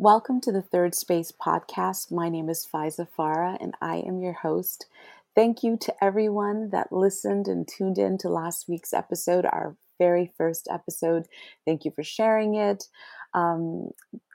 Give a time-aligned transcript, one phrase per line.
[0.00, 2.12] Welcome to the Third Space podcast.
[2.12, 4.86] My name is Faiza Farah and I am your host.
[5.34, 10.32] Thank you to everyone that listened and tuned in to last week's episode, our very
[10.38, 11.26] first episode.
[11.66, 12.84] Thank you for sharing it.
[13.34, 13.90] Um,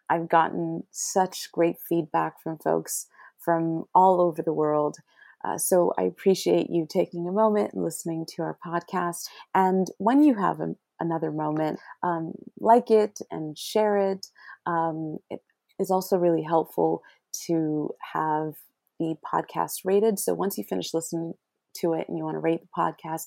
[0.09, 3.07] I've gotten such great feedback from folks
[3.39, 4.97] from all over the world.
[5.45, 9.29] Uh, so I appreciate you taking a moment and listening to our podcast.
[9.55, 14.27] And when you have a, another moment, um, like it and share it.
[14.65, 15.41] Um, it
[15.79, 17.03] is also really helpful
[17.47, 18.53] to have
[18.99, 20.19] the podcast rated.
[20.19, 21.33] So once you finish listening
[21.77, 23.23] to it and you want to rate the podcast,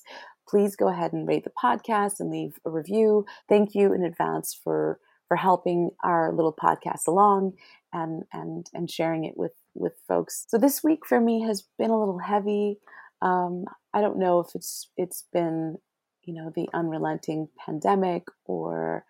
[0.47, 3.25] please go ahead and rate the podcast and leave a review.
[3.49, 7.53] Thank you in advance for for helping our little podcast along
[7.91, 10.45] and and and sharing it with with folks.
[10.47, 12.79] So this week for me has been a little heavy.
[13.21, 15.77] Um, I don't know if it's it's been
[16.23, 19.05] you know the unrelenting pandemic or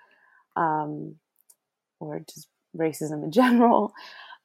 [0.56, 1.16] um,
[2.00, 3.94] or just racism in general.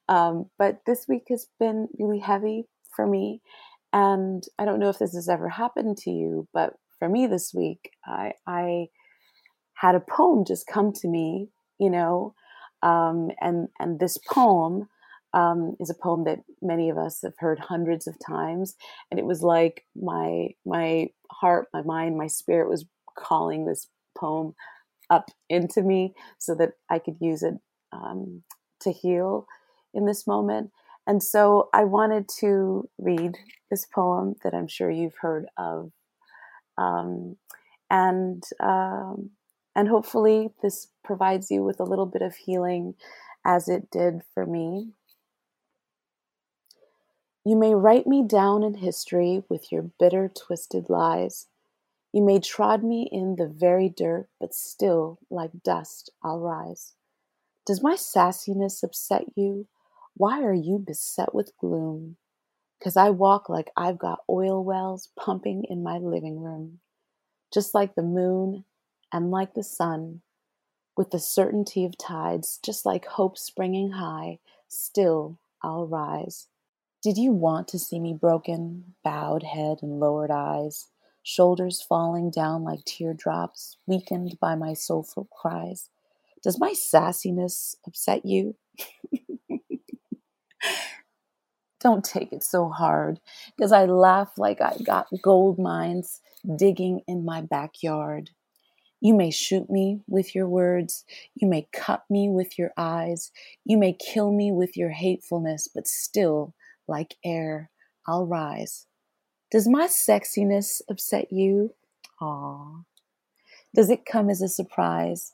[0.08, 2.64] Um, but this week has been really heavy
[2.94, 3.40] for me.
[3.92, 7.52] And I don't know if this has ever happened to you, but for me this
[7.54, 8.86] week, I, I
[9.74, 11.48] had a poem just come to me,
[11.78, 12.34] you know,
[12.82, 14.88] um, and and this poem
[15.34, 18.74] um, is a poem that many of us have heard hundreds of times,
[19.10, 22.84] and it was like my my heart, my mind, my spirit was
[23.16, 24.54] calling this poem
[25.10, 27.54] up into me so that I could use it
[27.92, 28.42] um,
[28.80, 29.46] to heal
[29.94, 30.70] in this moment.
[31.06, 33.36] And so I wanted to read
[33.70, 35.92] this poem that I'm sure you've heard of.
[36.78, 37.36] Um,
[37.90, 39.30] and um,
[39.74, 42.94] and hopefully this provides you with a little bit of healing
[43.44, 44.92] as it did for me.
[47.44, 51.48] You may write me down in history with your bitter, twisted lies.
[52.12, 56.94] You may trod me in the very dirt, but still, like dust, I'll rise.
[57.66, 59.68] Does my sassiness upset you?
[60.16, 62.16] Why are you beset with gloom?
[62.80, 66.80] 'Cause I walk like I've got oil wells pumping in my living room,
[67.52, 68.64] just like the moon
[69.12, 70.22] and like the sun,
[70.96, 76.48] with the certainty of tides, just like hope springing high, still I'll rise.
[77.02, 80.90] Did you want to see me broken, bowed head and lowered eyes,
[81.22, 85.90] shoulders falling down like teardrops, weakened by my soulful cries?
[86.42, 88.56] Does my sassiness upset you?
[91.80, 93.20] Don't take it so hard
[93.56, 96.20] because I laugh like I've got gold mines
[96.56, 98.30] digging in my backyard.
[99.00, 101.04] You may shoot me with your words.
[101.34, 103.32] You may cut me with your eyes.
[103.64, 106.54] You may kill me with your hatefulness, but still,
[106.86, 107.70] like air,
[108.06, 108.86] I'll rise.
[109.50, 111.74] Does my sexiness upset you?
[112.20, 112.82] Aw.
[113.74, 115.32] Does it come as a surprise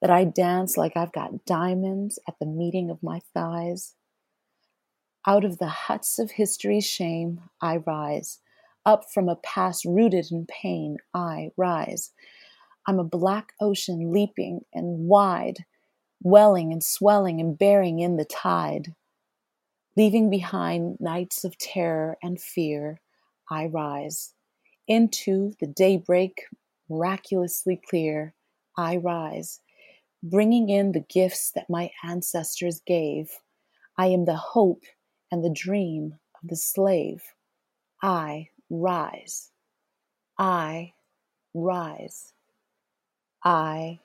[0.00, 3.94] that I dance like I've got diamonds at the meeting of my thighs.
[5.26, 8.40] Out of the huts of history's shame, I rise.
[8.84, 12.12] Up from a past rooted in pain, I rise.
[12.86, 15.64] I'm a black ocean leaping and wide,
[16.22, 18.94] welling and swelling and bearing in the tide.
[19.96, 23.00] Leaving behind nights of terror and fear,
[23.50, 24.34] I rise.
[24.86, 26.44] Into the daybreak,
[26.88, 28.34] miraculously clear,
[28.76, 29.60] I rise
[30.30, 33.30] bringing in the gifts that my ancestors gave.
[33.98, 34.84] I am the hope
[35.30, 37.22] and the dream of the slave.
[38.02, 39.50] I rise.
[40.38, 40.92] I
[41.54, 42.32] rise.
[43.44, 44.00] I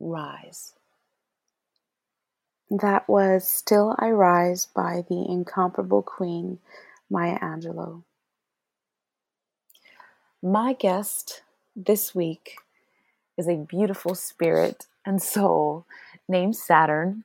[0.00, 0.74] rise.
[2.70, 6.58] That was Still I Rise by the incomparable Queen,
[7.10, 8.02] Maya Angelou.
[10.42, 11.42] My guest
[11.76, 12.56] this week
[13.36, 15.86] is a beautiful spirit and soul
[16.28, 17.24] named Saturn.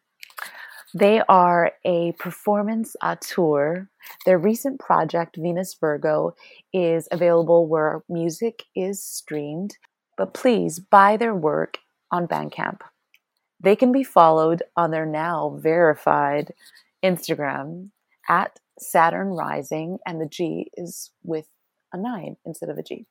[0.93, 3.89] They are a performance uh, auteur.
[4.25, 6.33] Their recent project, Venus Virgo,
[6.73, 9.77] is available where music is streamed,
[10.17, 11.79] but please buy their work
[12.11, 12.79] on Bandcamp.
[13.59, 16.53] They can be followed on their now verified
[17.03, 17.89] Instagram
[18.29, 21.47] at Saturn Rising, and the G is with
[21.91, 23.07] a nine instead of a G.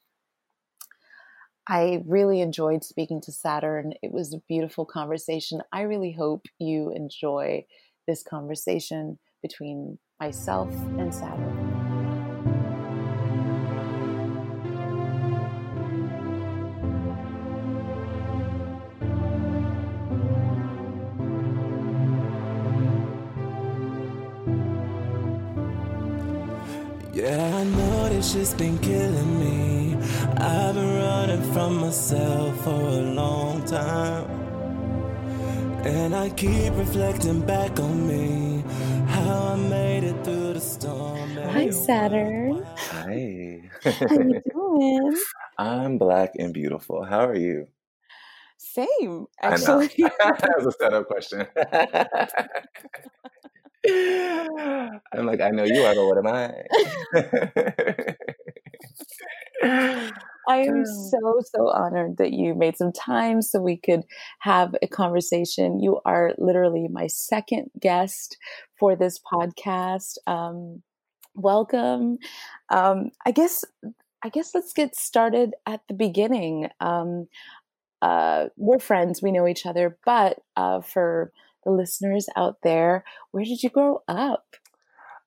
[1.68, 3.94] I really enjoyed speaking to Saturn.
[4.00, 5.62] It was a beautiful conversation.
[5.72, 7.66] I really hope you enjoy
[8.06, 11.86] this conversation between myself and Saturn.
[27.12, 29.96] Yeah, I know this shit's been killing me.
[30.36, 30.95] I've been
[31.56, 34.28] from myself for a long time.
[35.86, 38.62] And I keep reflecting back on me,
[39.08, 41.30] how I made it through the storm.
[41.54, 42.62] Hi, Saturn.
[42.76, 43.70] Hi.
[43.82, 45.16] How you doing?
[45.56, 47.02] I'm black and beautiful.
[47.02, 47.68] How are you?
[48.58, 49.80] Same, I know.
[49.80, 49.96] actually.
[50.20, 51.46] That's a setup question.
[55.10, 56.66] I'm like, I know you are, but what am I?
[60.48, 64.04] I am so, so honored that you made some time so we could
[64.40, 65.80] have a conversation.
[65.80, 68.36] You are literally my second guest
[68.78, 70.18] for this podcast.
[70.26, 70.82] Um,
[71.34, 72.18] welcome.
[72.70, 73.64] Um, I guess,
[74.22, 76.68] I guess let's get started at the beginning.
[76.80, 77.28] Um,
[78.02, 81.32] uh, we're friends, we know each other, but uh, for
[81.64, 84.44] the listeners out there, where did you grow up?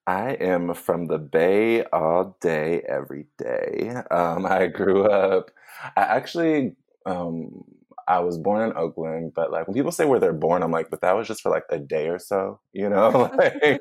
[0.06, 3.94] I am from the Bay all day, every day.
[4.10, 5.50] Um, I grew up,
[5.96, 6.74] I actually,
[7.06, 7.64] um,
[8.08, 10.90] I was born in Oakland, but like when people say where they're born, I'm like,
[10.90, 13.30] but that was just for like a day or so, you know?
[13.38, 13.80] like,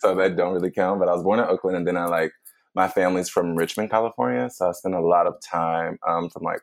[0.00, 1.00] so that don't really count.
[1.00, 2.32] But I was born in Oakland and then I like,
[2.74, 4.50] my family's from Richmond, California.
[4.50, 6.60] So I spent a lot of time um, from like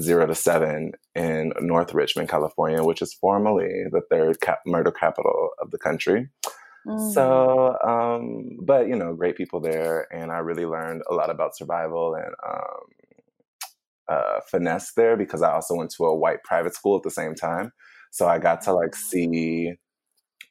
[0.00, 5.50] zero to seven in North Richmond, California, which is formerly the third cap- murder capital
[5.62, 6.28] of the country.
[6.86, 7.12] Mm.
[7.12, 11.56] So, um, but you know, great people there, and I really learned a lot about
[11.56, 12.80] survival and um,
[14.08, 17.34] uh, finesse there because I also went to a white private school at the same
[17.34, 17.72] time.
[18.10, 19.74] So I got to like see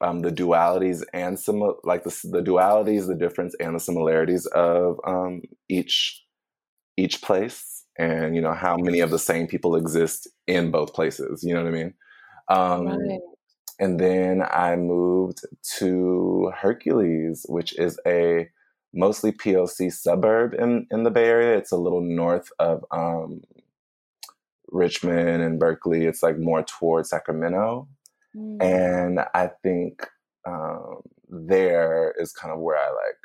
[0.02, 5.00] um, the dualities and some like the, the dualities, the difference, and the similarities of
[5.06, 6.24] um, each
[6.98, 11.44] each place, and you know how many of the same people exist in both places.
[11.44, 11.94] You know what I mean?
[12.50, 13.20] Um, right.
[13.80, 15.42] And then I moved
[15.78, 18.50] to Hercules, which is a
[18.94, 21.58] mostly POC suburb in, in the Bay Area.
[21.58, 23.42] It's a little north of um,
[24.70, 26.06] Richmond and Berkeley.
[26.06, 27.88] It's like more towards Sacramento.
[28.36, 28.64] Mm.
[28.64, 30.08] And I think
[30.46, 33.18] um, there is kind of where I like,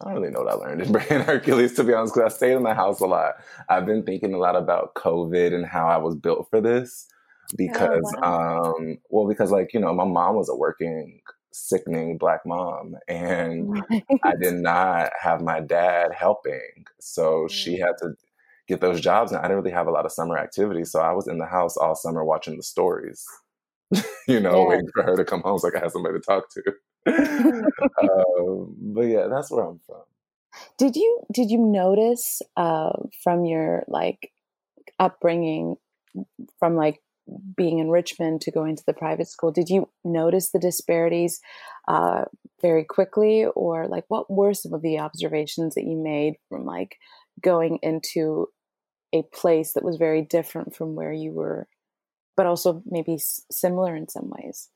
[0.00, 2.36] I don't really know what I learned in in Hercules, to be honest, because I
[2.36, 3.34] stayed in the house a lot.
[3.68, 7.08] I've been thinking a lot about COVID and how I was built for this
[7.56, 8.74] because wow.
[8.76, 11.20] um well because like you know my mom was a working
[11.52, 14.04] sickening black mom and Right.
[14.24, 18.10] i did not have my dad helping so she had to
[18.68, 21.12] get those jobs and i didn't really have a lot of summer activities so i
[21.12, 23.24] was in the house all summer watching the stories
[24.28, 24.64] you know Yeah.
[24.64, 26.62] waiting for her to come home so i could have somebody to talk to
[28.02, 30.02] um, but yeah that's where i'm from
[30.78, 32.92] Did you did you notice uh,
[33.22, 34.32] from your like
[34.98, 35.76] upbringing,
[36.58, 37.00] from like
[37.56, 39.52] being in Richmond to going to the private school?
[39.52, 41.40] Did you notice the disparities
[41.88, 42.24] uh,
[42.60, 46.96] very quickly, or like what were some of the observations that you made from like
[47.42, 48.48] going into
[49.12, 51.66] a place that was very different from where you were,
[52.36, 54.68] but also maybe s- similar in some ways?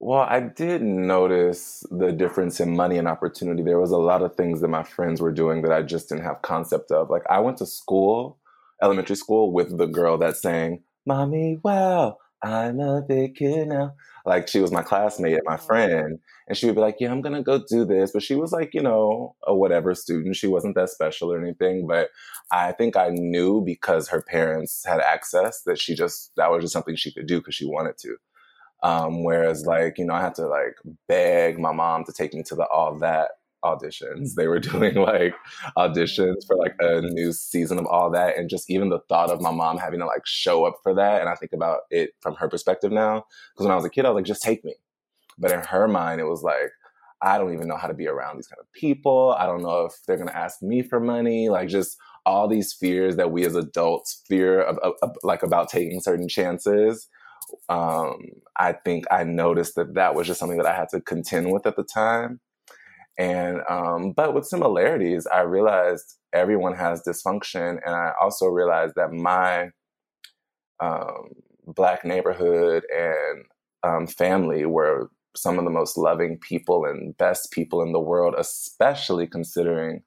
[0.00, 3.62] Well, I did notice the difference in money and opportunity.
[3.62, 6.24] There was a lot of things that my friends were doing that I just didn't
[6.24, 7.08] have concept of.
[7.08, 8.38] Like I went to school,
[8.82, 13.94] elementary school, with the girl that sang, "Mommy, wow, I'm a big kid now."
[14.24, 16.18] Like she was my classmate and my friend,
[16.48, 18.74] and she would be like, "Yeah, I'm gonna go do this," but she was like,
[18.74, 20.36] you know, a whatever student.
[20.36, 21.86] She wasn't that special or anything.
[21.86, 22.10] But
[22.52, 26.72] I think I knew because her parents had access that she just that was just
[26.72, 28.16] something she could do because she wanted to.
[28.82, 30.76] Um, whereas like, you know, I had to like
[31.08, 33.30] beg my mom to take me to the all that
[33.64, 34.34] auditions.
[34.34, 35.34] They were doing like
[35.76, 38.36] auditions for like a new season of all that.
[38.36, 41.20] And just even the thought of my mom having to like show up for that.
[41.20, 43.24] And I think about it from her perspective now.
[43.52, 44.74] Because when I was a kid, I was like, just take me.
[45.38, 46.70] But in her mind, it was like,
[47.22, 49.36] I don't even know how to be around these kind of people.
[49.38, 51.48] I don't know if they're going to ask me for money.
[51.48, 55.68] Like just all these fears that we as adults fear of, of, of, like about
[55.68, 57.08] taking certain chances
[57.68, 58.18] um,
[58.56, 61.66] I think I noticed that that was just something that I had to contend with
[61.66, 62.40] at the time.
[63.22, 67.78] And, um, but with similarities, I realized everyone has dysfunction.
[67.84, 69.70] And I also realized that my
[70.80, 71.30] um,
[71.66, 73.44] Black neighborhood and
[73.84, 78.34] um, family were some of the most loving people and best people in the world,
[78.36, 80.02] especially considering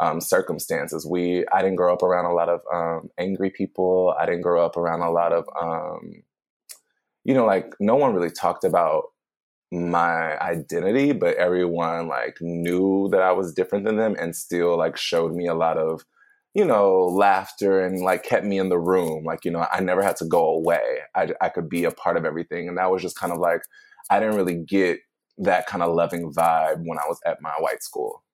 [0.00, 1.06] um, circumstances.
[1.06, 4.14] We, I didn't grow up around a lot of um, angry people.
[4.18, 6.24] I didn't grow up around a lot of, um,
[7.24, 9.04] you know, like no one really talked about
[9.70, 14.96] my identity, but everyone like knew that I was different than them and still like
[14.96, 16.04] showed me a lot of,
[16.54, 19.24] you know, laughter and like kept me in the room.
[19.24, 21.00] Like, you know, I never had to go away.
[21.14, 22.68] I, I could be a part of everything.
[22.68, 23.60] And that was just kind of like,
[24.10, 25.00] I didn't really get
[25.38, 28.24] that kind of loving vibe when I was at my white school.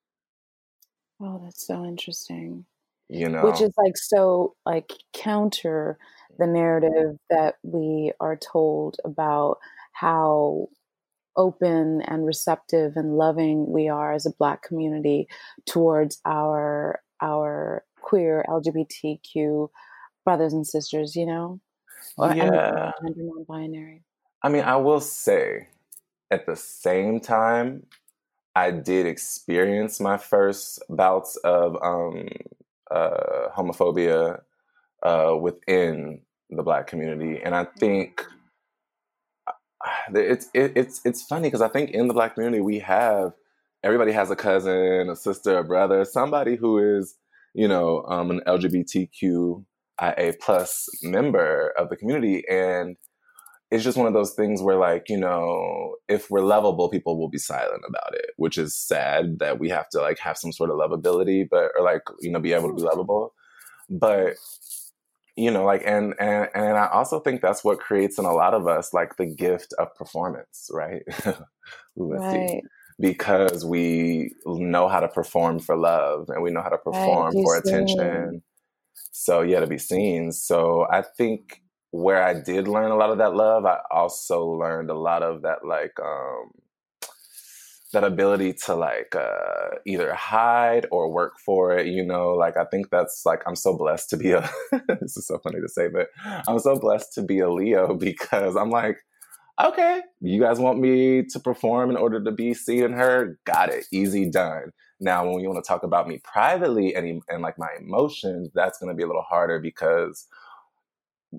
[1.21, 2.65] Oh, that's so interesting.
[3.07, 5.99] You know, Which is like so like counter
[6.39, 9.59] the narrative that we are told about
[9.91, 10.69] how
[11.37, 15.27] open and receptive and loving we are as a black community
[15.65, 19.69] towards our our queer lgbtq
[20.23, 21.59] brothers and sisters you know?
[22.17, 22.91] Or yeah.
[23.01, 24.03] non-binary.
[24.41, 25.67] I mean i will say
[26.31, 27.85] at the same time
[28.55, 32.27] i did experience my first bouts of um,
[32.91, 34.41] uh, homophobia
[35.03, 38.23] uh, within the black community and i think
[40.13, 43.33] it's it, it's it's funny because I think in the black community we have
[43.83, 47.15] everybody has a cousin, a sister, a brother, somebody who is
[47.53, 52.97] you know um, an LGBTQIA plus member of the community, and
[53.71, 57.29] it's just one of those things where like you know if we're lovable, people will
[57.29, 60.69] be silent about it, which is sad that we have to like have some sort
[60.69, 63.33] of lovability, but or like you know be able to be lovable,
[63.89, 64.33] but
[65.35, 68.53] you know like and and and i also think that's what creates in a lot
[68.53, 71.03] of us like the gift of performance right?
[71.97, 72.61] Right.
[72.99, 77.43] Because we know how to perform for love and we know how to perform right,
[77.43, 78.43] for attention.
[79.11, 80.31] So yeah to be seen.
[80.31, 81.61] So i think
[81.91, 85.43] where i did learn a lot of that love i also learned a lot of
[85.43, 86.51] that like um
[87.93, 92.33] that ability to like uh, either hide or work for it you know?
[92.33, 94.49] Like i think that's like i'm so blessed to be a
[94.99, 96.07] this is so funny to say but
[96.47, 98.97] i'm so blessed to be a leo because i'm like
[99.63, 103.69] okay you guys want me to perform in order to be seen and heard got
[103.69, 103.85] it.
[103.91, 104.71] Easy done.
[104.99, 108.79] Now when you want to talk about me privately and, and like my emotions that's
[108.79, 110.27] going to be a little harder because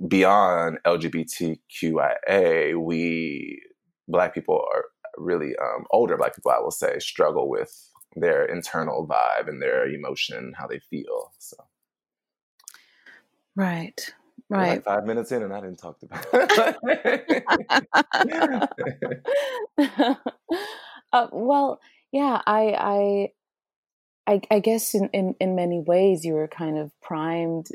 [0.09, 3.63] beyond lgbtqia we
[4.09, 4.85] black people are
[5.17, 9.87] really um, older black people, I will say, struggle with their internal vibe and their
[9.87, 11.33] emotion, how they feel.
[11.39, 11.57] So,
[13.55, 14.15] right,
[14.49, 14.69] right.
[14.71, 16.27] Like five minutes in, and I didn't talk about.
[21.13, 21.81] uh, well,
[22.13, 23.29] yeah, I,
[24.27, 27.69] I, I, I guess in, in in many ways you were kind of primed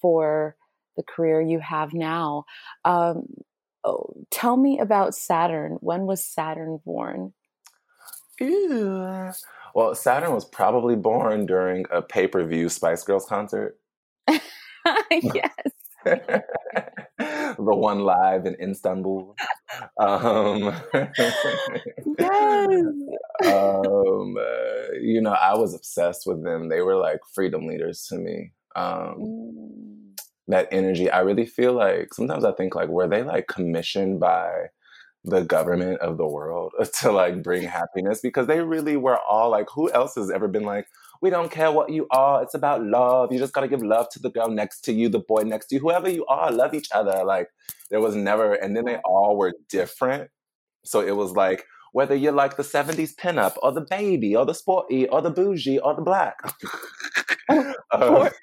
[0.00, 0.56] for
[0.96, 2.44] the career you have now.
[2.84, 3.26] Um,
[3.84, 5.78] Oh, tell me about Saturn.
[5.80, 7.32] When was Saturn born?
[8.40, 9.32] Ew.
[9.74, 13.78] Well, Saturn was probably born during a pay per view Spice Girls concert.
[15.10, 15.52] yes.
[16.04, 16.44] the
[17.58, 19.34] one live in Istanbul.
[19.98, 21.46] Um, yes.
[23.44, 26.68] Um, uh, you know, I was obsessed with them.
[26.68, 28.50] They were like freedom leaders to me.
[28.74, 30.07] Um, mm
[30.48, 31.10] that energy.
[31.10, 34.66] I really feel like sometimes I think like were they like commissioned by
[35.24, 38.20] the government of the world to like bring happiness?
[38.20, 40.86] Because they really were all like who else has ever been like
[41.20, 44.08] we don't care what you are it's about love you just got to give love
[44.08, 46.74] to the girl next to you the boy next to you whoever you are love
[46.74, 47.24] each other.
[47.24, 47.48] Like
[47.90, 50.30] there was never and then they all were different.
[50.84, 54.54] So it was like whether you're like the 70s pinup or the baby or the
[54.54, 56.36] sporty or the bougie or the black
[57.92, 58.28] um,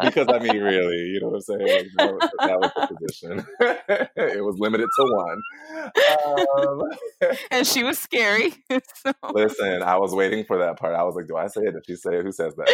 [0.00, 1.88] because I mean, really, you know what I'm saying?
[1.96, 3.46] That was, that was the position.
[4.16, 5.40] it was limited to one.
[6.58, 6.82] Um,
[7.50, 8.54] and she was scary.
[8.94, 9.12] So.
[9.32, 10.94] Listen, I was waiting for that part.
[10.94, 11.72] I was like, do I say it?
[11.72, 12.24] Did she say it?
[12.24, 12.68] Who says that?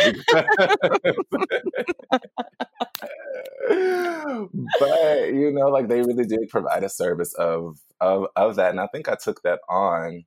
[4.80, 8.80] but you know, like they really did provide a service of of of that, and
[8.80, 10.24] I think I took that on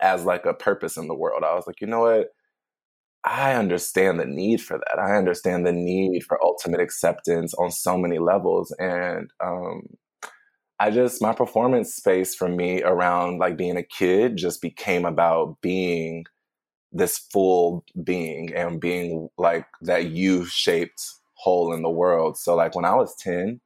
[0.00, 1.44] as like a purpose in the world.
[1.44, 2.28] I was like, you know what?
[3.24, 4.98] I understand the need for that.
[4.98, 8.74] I understand the need for ultimate acceptance on so many levels.
[8.78, 9.82] And um,
[10.80, 15.60] I just, my performance space for me around like being a kid just became about
[15.60, 16.24] being
[16.92, 21.02] this full being and being like that you shaped
[21.42, 22.38] hole in the world.
[22.38, 23.60] So, like when I was 10,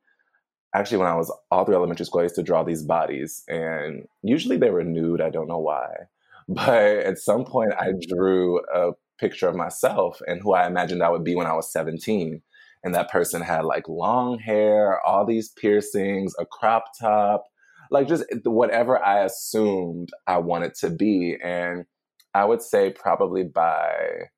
[0.74, 4.06] actually, when I was all through elementary school, I used to draw these bodies, and
[4.22, 5.20] usually they were nude.
[5.20, 5.88] I don't know why.
[6.48, 8.00] But at some point, I mm.
[8.08, 11.72] drew a picture of myself and who I imagined I would be when I was
[11.72, 12.40] 17.
[12.84, 17.46] And that person had like long hair, all these piercings, a crop top,
[17.90, 21.36] like just whatever I assumed I wanted to be.
[21.42, 21.84] And
[22.32, 24.28] I would say probably by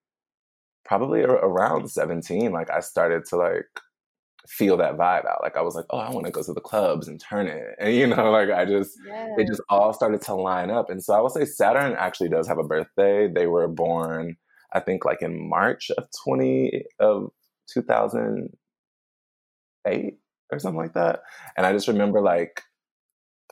[0.88, 3.66] probably around 17, like I started to like
[4.48, 5.42] feel that vibe out.
[5.42, 7.76] Like I was like, oh, I want to go to the clubs and turn it.
[7.78, 9.28] And you know, like I just yes.
[9.36, 10.88] it just all started to line up.
[10.88, 13.28] And so I would say Saturn actually does have a birthday.
[13.28, 14.38] They were born
[14.72, 17.30] I think like in March of 20 of
[17.72, 20.18] 2008
[20.50, 21.20] or something like that.
[21.56, 22.62] And I just remember like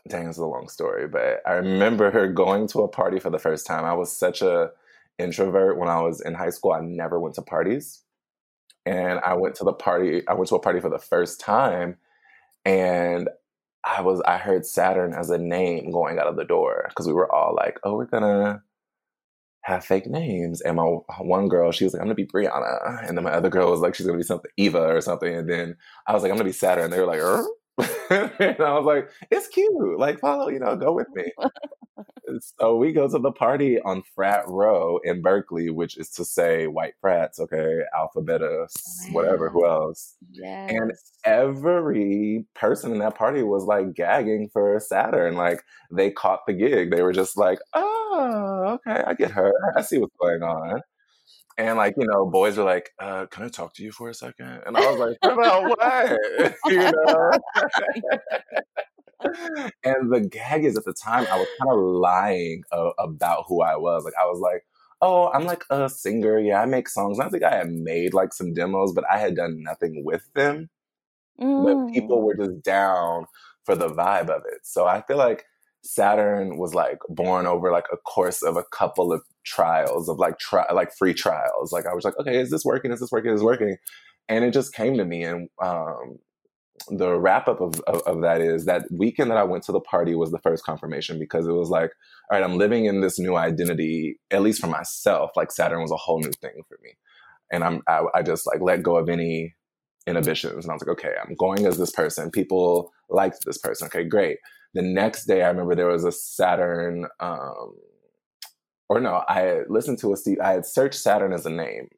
[0.08, 3.40] dang, it's a long story, but I remember her going to a party for the
[3.40, 3.84] first time.
[3.84, 4.70] I was such a
[5.18, 6.72] introvert when I was in high school.
[6.72, 8.02] I never went to parties.
[8.86, 10.22] and I went to the party.
[10.28, 11.98] I went to a party for the first time,
[12.64, 13.28] and
[13.84, 17.12] I was I heard Saturn as a name going out of the door because we
[17.14, 18.62] were all like, "Oh, we're gonna
[19.62, 20.84] have fake names." And my
[21.20, 23.80] one girl, she was like, "I'm gonna be Brianna," and then my other girl was
[23.80, 26.48] like, "She's gonna be something Eva or something." And then I was like, "I'm gonna
[26.48, 27.44] be Saturn." And they were like, "Er."
[27.78, 29.98] And I was like, "It's cute.
[29.98, 31.32] Like, follow, you know, go with me."
[32.58, 36.66] so we go to the party on Frat Row in Berkeley, which is to say
[36.66, 38.66] white frats, okay, Alpha, Beta,
[39.12, 40.16] whatever, who else?
[40.30, 40.70] Yes.
[40.72, 40.92] And
[41.24, 45.36] every person in that party was like gagging for Saturn.
[45.36, 46.90] Like they caught the gig.
[46.90, 49.52] They were just like, oh, okay, I get her.
[49.76, 50.80] I see what's going on.
[51.58, 54.14] And like, you know, boys were like, uh, can I talk to you for a
[54.14, 54.62] second?
[54.66, 56.54] And I was like, about what?
[56.66, 57.30] you know?
[59.84, 63.62] and the gag is at the time I was kind of lying uh, about who
[63.62, 64.04] I was.
[64.04, 64.64] Like I was like,
[65.00, 66.38] oh, I'm like a singer.
[66.38, 67.18] Yeah, I make songs.
[67.18, 70.68] I think I had made like some demos, but I had done nothing with them.
[71.40, 71.64] Mm.
[71.64, 73.26] But people were just down
[73.64, 74.60] for the vibe of it.
[74.62, 75.44] So I feel like
[75.82, 80.38] Saturn was like born over like a course of a couple of trials of like
[80.38, 81.72] try like free trials.
[81.72, 82.92] Like I was like, okay, is this working?
[82.92, 83.30] Is this working?
[83.32, 83.76] Is this working?
[84.28, 86.18] And it just came to me, and um,
[86.88, 89.80] the wrap up of, of, of, that is that weekend that I went to the
[89.80, 91.90] party was the first confirmation because it was like,
[92.30, 95.30] all right, I'm living in this new identity, at least for myself.
[95.36, 96.90] Like Saturn was a whole new thing for me.
[97.50, 99.54] And I'm, I, I just like let go of any
[100.06, 100.64] inhibitions.
[100.64, 102.30] And I was like, okay, I'm going as this person.
[102.30, 103.86] People liked this person.
[103.86, 104.38] Okay, great.
[104.74, 107.74] The next day, I remember there was a Saturn, um,
[108.88, 111.88] or no, I listened to a Steve, I had searched Saturn as a name.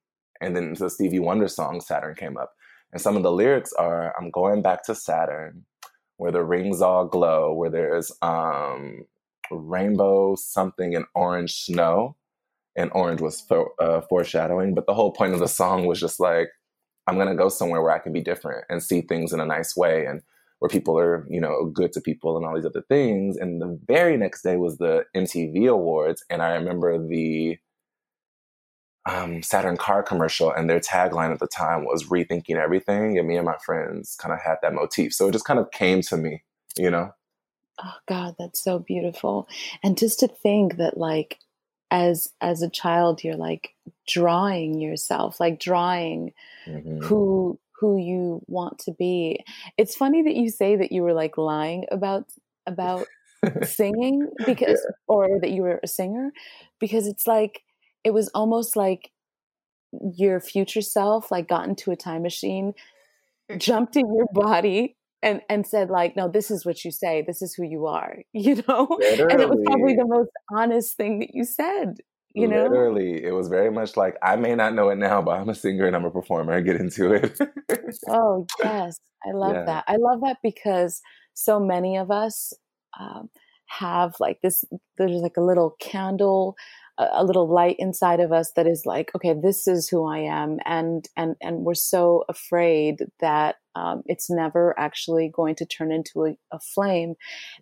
[0.40, 2.52] And then the Stevie Wonder song Saturn came up.
[2.92, 5.64] And some of the lyrics are I'm going back to Saturn,
[6.16, 9.04] where the rings all glow, where there's um,
[9.50, 12.16] rainbow something and orange snow.
[12.76, 14.72] And orange was for, uh, foreshadowing.
[14.74, 16.50] But the whole point of the song was just like,
[17.08, 19.46] I'm going to go somewhere where I can be different and see things in a
[19.46, 20.22] nice way and
[20.58, 23.38] where people are, you know, good to people and all these other things.
[23.38, 26.22] And the very next day was the MTV Awards.
[26.28, 27.56] And I remember the
[29.06, 33.18] um, Saturn car commercial, and their tagline at the time was rethinking everything.
[33.18, 35.14] And me and my friends kind of had that motif.
[35.14, 36.42] So it just kind of came to me,
[36.76, 37.12] you know?
[37.82, 39.48] Oh God, that's so beautiful.
[39.82, 41.38] And just to think that like
[41.90, 43.74] as as a child you're like
[44.06, 46.32] drawing yourself, like drawing
[46.66, 47.00] mm-hmm.
[47.00, 49.44] who who you want to be.
[49.76, 52.26] It's funny that you say that you were like lying about
[52.66, 53.06] about
[53.62, 54.96] singing because yeah.
[55.06, 56.32] or that you were a singer
[56.80, 57.62] because it's like
[58.04, 59.10] it was almost like
[60.16, 62.74] your future self like got into a time machine
[63.58, 67.22] jumped in your body and and said like no this is what you say.
[67.26, 68.86] This is who you are you know?
[68.90, 71.98] Literally, and it was probably the most honest thing that you said
[72.34, 72.64] you know?
[72.64, 75.54] Literally it was very much like i may not know it now but i'm a
[75.54, 76.52] singer and i'm a performer.
[76.52, 77.38] I get into it.
[78.08, 78.98] Oh yes.
[79.26, 79.64] I love yeah.
[79.64, 79.84] that.
[79.88, 81.00] I love that because
[81.34, 82.52] so many of us
[82.98, 83.30] um,
[83.66, 84.64] have like this
[84.96, 86.56] there's like a little candle
[86.98, 90.58] a little light inside of us that is like okay this is who i am.
[90.64, 96.24] And and and we're so afraid that um, it's never actually going to turn into
[96.24, 97.14] a, a, flame.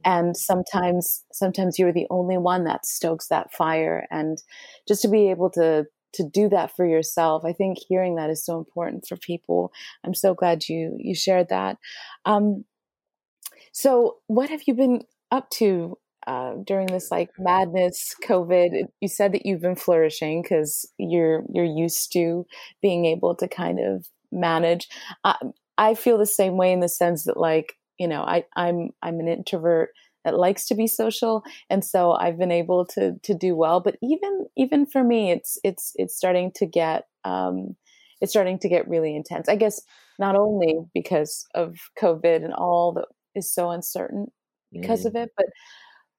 [0.03, 4.07] And sometimes sometimes you're the only one that stokes that fire.
[4.11, 4.43] And
[4.89, 8.43] just to be able to to do that for yourself i think hearing that is
[8.43, 9.73] so important for people.
[10.05, 11.77] I'm so glad you you shared that.
[12.25, 12.65] Um,
[13.73, 19.33] so what have you been up to uh, during this like madness covid you said
[19.33, 22.45] that you've been flourishing because you're you're used to
[22.83, 24.89] being able to kind of manage.
[25.25, 25.37] I,
[25.79, 29.21] I feel the same way in the sense that like you know i i'm i'm
[29.21, 29.91] an introvert
[30.25, 33.81] that likes to be social and so i've been able to to do well.
[33.81, 37.77] But even even for me it's it's it's starting to get um
[38.21, 39.49] it's starting to get really intense.
[39.49, 39.81] I guess
[40.19, 44.29] not only because of covid and all that is so uncertain
[44.73, 45.07] because mm.
[45.07, 45.47] of it but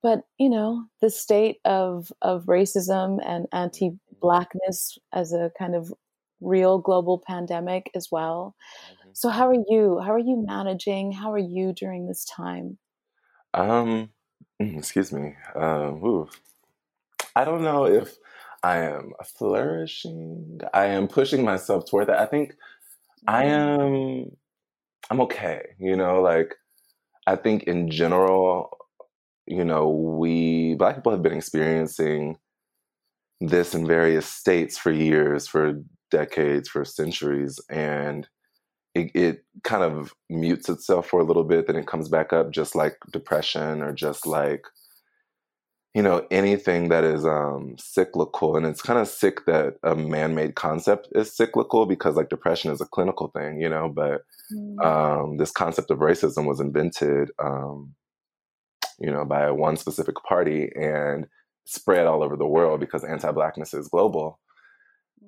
[0.08, 5.94] but you know the state of of racism and anti-blackness as a kind of
[6.40, 8.56] real global pandemic as well.
[8.86, 9.10] Mm-hmm.
[9.12, 10.00] so how are you?
[10.00, 11.12] How are you managing?
[11.12, 12.78] How are you during this time?
[13.54, 14.10] Um
[14.62, 15.36] mm, excuse me.
[15.54, 15.92] Uh,
[17.36, 18.16] i don't know if
[18.64, 20.62] i am flourishing.
[20.74, 22.20] I am pushing myself toward that.
[22.20, 22.56] I think
[23.28, 23.82] i mm-hmm.
[23.82, 24.32] am
[25.10, 26.56] i'm okay you know like
[27.26, 28.77] i think in general
[29.48, 32.38] you know, we, Black people have been experiencing
[33.40, 35.82] this in various states for years, for
[36.12, 37.60] decades, for centuries.
[37.70, 38.28] And
[38.96, 42.52] it, it, kind of mutes itself for a little bit, then it comes back up
[42.52, 44.66] just like depression or just like,
[45.98, 50.54] you know anything that is um cyclical and it's kind of sick that a man-made
[50.54, 54.22] concept is cyclical because like depression is a clinical thing you know but
[54.54, 54.86] Mm.
[54.86, 57.96] um this concept of racism was invented um
[59.00, 61.28] you know by one specific party and
[61.66, 64.40] spread all over the world because anti-blackness is global.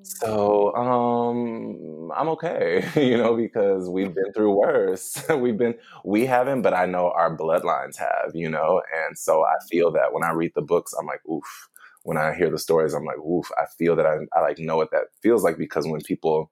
[0.03, 5.21] So um i'm okay you know because we've been through worse.
[5.29, 8.81] We've been we haven't but i know our bloodlines have you know?
[9.05, 11.69] And so i feel that when i read the books i'm like oof.
[12.03, 13.49] When i hear the stories i'm like oof.
[13.57, 16.51] I feel that i, I like know what that feels like because when people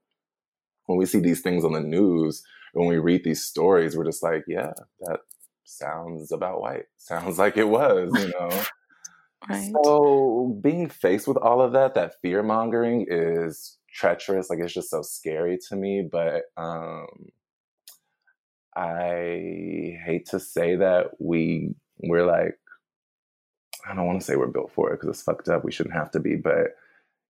[0.88, 4.24] when we see these things on the news when we read these stories we're just
[4.24, 5.20] like yeah that
[5.68, 8.70] sounds about white sounds like it was you know
[9.50, 9.78] Right.
[9.84, 14.50] so being faced with all of that, that fear mongering is treacherous.
[14.50, 16.08] Like it's just so scary to me.
[16.12, 17.08] But um,
[18.76, 22.60] I hate to say that we we're like
[23.90, 25.64] I don't want to say we're built for it because it's fucked up.
[25.64, 26.76] We shouldn't have to be, but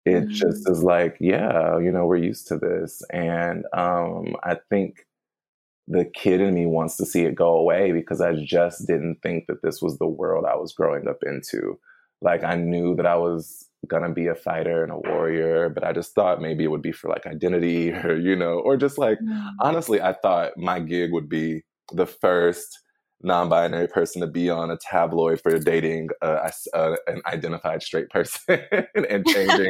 [0.06, 0.32] it Mhm.
[0.32, 5.08] just is like, yeah, you know, we're used to this, and um, I think
[5.88, 9.46] the kid in me wants to see it go away because I just didn't think
[9.48, 11.80] that this was the world I was growing up into.
[12.22, 15.94] Like I knew that I was gonna be a fighter and a warrior, but I
[15.94, 19.20] just thought maybe it would be for like identity or you know, or just like
[19.20, 19.52] Mm.
[19.62, 22.80] honestly, I thought my gig would be the first
[23.24, 28.60] non-binary person to be on a tabloid for dating uh, uh, an identified straight person
[29.10, 29.70] and changing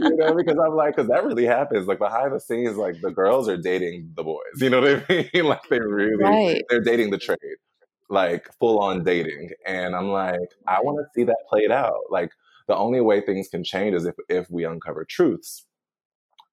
[0.00, 1.86] you know, because I'm like, because that really happens.
[1.86, 4.40] Like behind the scenes, like the girls are dating the boys.
[4.60, 5.44] You know what I mean?
[5.44, 6.62] like they really, Right.
[6.68, 7.38] they're dating the trade,
[8.08, 9.50] like full on dating.
[9.66, 12.00] And I'm like, I want to see that played out.
[12.10, 12.30] Like
[12.68, 15.65] the only way things can change is if if we uncover truths.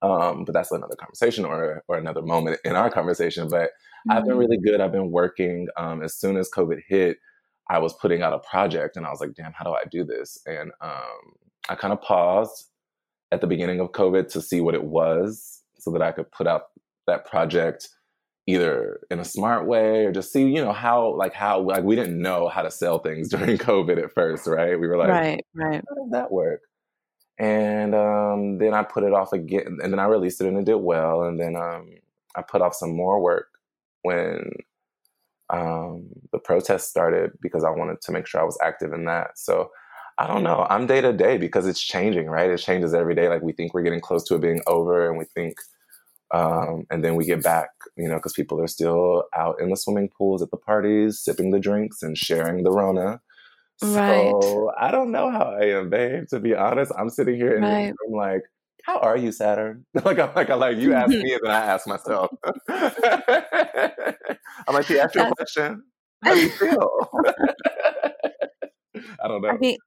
[0.03, 3.47] Um, but that's another conversation or or another moment in our conversation.
[3.49, 3.71] But
[4.09, 4.39] I've been Mhm.
[4.39, 4.81] really good.
[4.81, 5.67] I've been working.
[5.77, 7.17] Um, as soon as COVID hit,
[7.69, 10.03] I was putting out a project, and I was like, "Damn, how do I do
[10.03, 11.33] this?" And um,
[11.69, 12.69] I kind of paused
[13.31, 16.47] at the beginning of COVID to see what it was, so that I could put
[16.47, 16.63] out
[17.07, 17.89] that project
[18.45, 21.95] either in a smart way or just see, you know, how like how like we
[21.95, 24.77] didn't know how to sell things during COVID at first, right?
[24.79, 25.45] We were like, right.
[25.55, 25.81] Right.
[25.87, 26.61] how does that work?
[27.39, 30.65] And um, then I put it off again, and then I released it, and it
[30.65, 31.23] did well.
[31.23, 31.89] And then um,
[32.35, 33.47] I put off some more work
[34.03, 34.51] when
[35.49, 39.37] um, the protests started because I wanted to make sure I was active in that.
[39.37, 39.71] So
[40.19, 40.67] I don't know.
[40.69, 42.49] I'm day to day because it's changing, right?
[42.49, 43.29] It changes every day.
[43.29, 45.57] Like we think we're getting close to it being over, and we think,
[46.31, 49.77] um, and then we get back, you know, because people are still out in the
[49.77, 53.21] swimming pools at the parties, sipping the drinks and sharing the Rona.
[53.81, 54.35] Right.
[54.37, 56.27] So I don't know how I am, babe.
[56.29, 57.93] To be honest, I'm sitting here and Right.
[58.07, 58.41] room like,
[58.83, 59.85] how are you, Saturn?
[60.05, 62.31] like I'm like, I'm like you ask me and then I ask myself.
[62.69, 62.85] I'm
[64.73, 65.83] like, you ask you a question?
[66.23, 67.09] How do you feel?
[69.23, 69.49] I don't know.
[69.49, 69.77] I mean,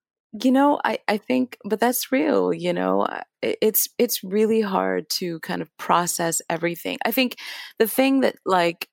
[0.42, 3.06] you know, I, I think, but that's real, you know,
[3.42, 6.98] it's, it's really hard to kind of process everything.
[7.04, 7.36] I think
[7.78, 8.88] the thing that like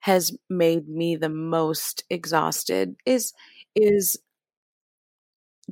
[0.00, 3.32] has made me the most exhausted is,
[3.74, 4.16] is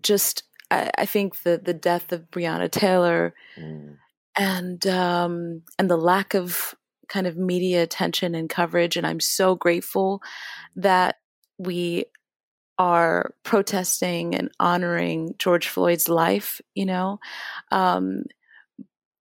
[0.01, 3.99] just, I, I think the, the death of Breonna Taylor Mm,
[4.37, 6.75] and, um, and the lack of
[7.09, 8.97] kind of media attention and coverage.
[8.97, 10.21] And I'm so grateful
[10.75, 11.17] that
[11.59, 12.07] we
[12.79, 17.21] are protesting and honoring George Floyd's life, you know.
[17.71, 18.25] Um,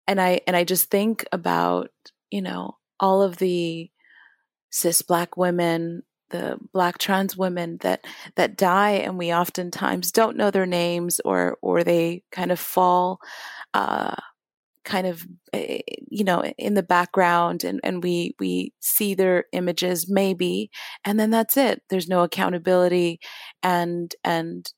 [0.07, 1.89] and I and I just think about,
[2.31, 3.89] you know, all of the
[4.69, 10.51] cis black women, the black trans women that that die and we oftentimes don't know
[10.51, 13.19] their names or or they kind of fall
[13.73, 14.15] uh
[14.83, 20.07] kind of eh, you know in the background and and we we see their images
[20.09, 20.69] maybe
[21.03, 21.81] and then that's it.
[21.89, 23.19] There's no accountability
[23.63, 24.71] and and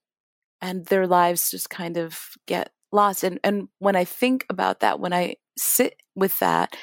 [0.61, 3.23] and their lives just kind of get lost.
[3.23, 6.75] And and when i think about that when i sit with that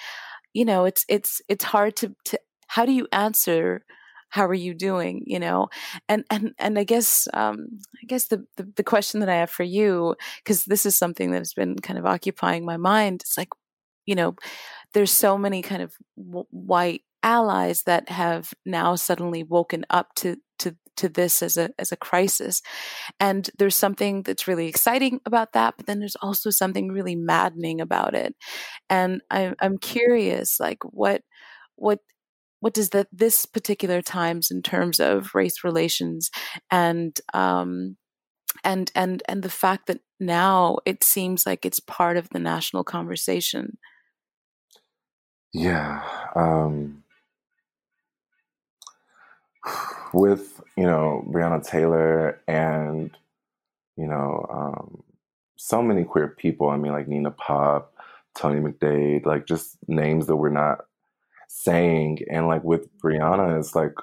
[0.53, 3.85] you know it's it's it's hard to to how do you answer
[4.34, 5.68] how are you doing you know?
[6.08, 7.68] And and and i guess um
[8.02, 11.30] i guess the the, the question that i have for you because this is something
[11.32, 13.48] that has been kind of occupying my mind it's like
[14.06, 14.34] you know
[14.92, 20.36] there's so many kind of w- white allies that have now suddenly woken up to
[20.58, 22.62] to to this as a as a crisis.
[23.20, 27.80] And there's something that's really exciting about that but then there's also something really maddening
[27.80, 28.34] about it.
[28.90, 31.22] And i'm i'm curious like what
[31.76, 32.00] what
[32.64, 36.31] what does that this particular times in terms of race relations
[36.70, 37.96] and um
[38.62, 42.83] and and and the fact that now it seems like it's part of the national
[42.83, 43.77] conversation
[45.55, 46.03] yeah.
[46.35, 47.05] Um,
[50.12, 53.16] with you know Breonna Taylor and
[53.96, 55.05] you know, um,
[55.57, 56.68] so many queer people.
[56.68, 57.94] I mean, like Nina Pop,
[58.37, 60.87] Tony McDade, like just names that we're not
[61.54, 62.18] saying.
[62.30, 63.94] And like with Breonna, it's like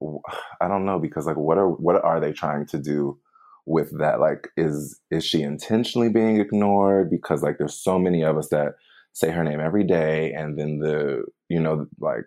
[0.60, 3.18] I don't know because like what are what are they trying to do
[3.64, 4.20] with that?
[4.20, 7.10] Like is is she intentionally being ignored?
[7.10, 8.74] Because like there's so many of us that
[9.12, 12.24] say her name every day, and then the you know like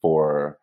[0.00, 0.58] for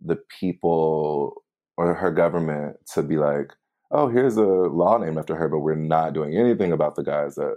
[0.00, 1.34] the people
[1.76, 3.52] or her government to be like,
[3.90, 7.34] oh, here's a law named after her, but we're not doing anything about the guys
[7.34, 7.56] that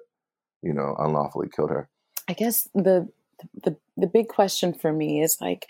[0.62, 1.90] you know unlawfully killed her.
[2.28, 3.08] I guess the
[3.64, 5.68] the the big question for me is like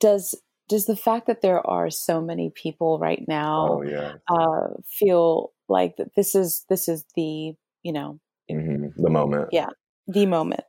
[0.00, 0.34] does
[0.68, 5.52] does the fact that there are so many people right now Oh yeah, uh, feel
[5.68, 8.18] like that this is this is the you know
[8.50, 9.48] hmm the moment.
[9.52, 9.68] yeah
[10.08, 10.62] the moment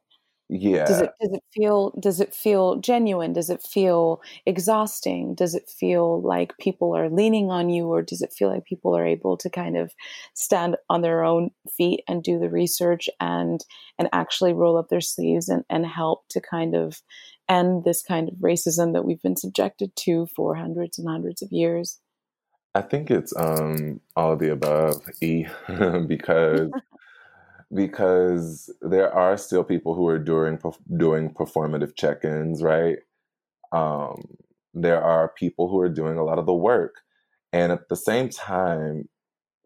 [0.85, 3.33] does Yeah, it does it feel does it feel genuine?
[3.33, 5.35] Does it feel exhausting?
[5.35, 8.95] Does it feel like people are leaning on you or does it feel like people
[8.95, 9.93] are able to kind of
[10.33, 13.65] stand on their own feet and do the research and
[13.99, 17.01] and actually roll up their sleeves and, and help to kind of
[17.49, 21.51] end this kind of racism that we've been subjected to for hundreds and hundreds of
[21.51, 21.99] years?
[22.73, 25.01] I think it's um all of the above.
[25.21, 25.45] E
[26.07, 26.69] because
[27.73, 30.59] because there are still people who are doing
[30.97, 32.97] doing performative check-ins, right?
[33.71, 34.37] Um,
[34.73, 36.95] there are people who are doing a lot of the work,
[37.53, 39.09] and at the same time,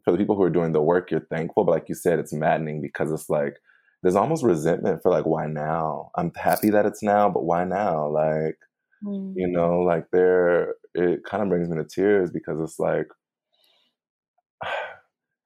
[0.05, 1.63] for the people who are doing the work, you're thankful.
[1.65, 3.57] But like you said, it's maddening because it's like
[4.03, 6.11] there's almost resentment for like why now?
[6.15, 8.07] I'm happy that it's now, but why now?
[8.09, 8.57] Like
[9.01, 9.35] Mm.
[9.35, 13.07] you know, like there, it kind of brings me to tears because it's like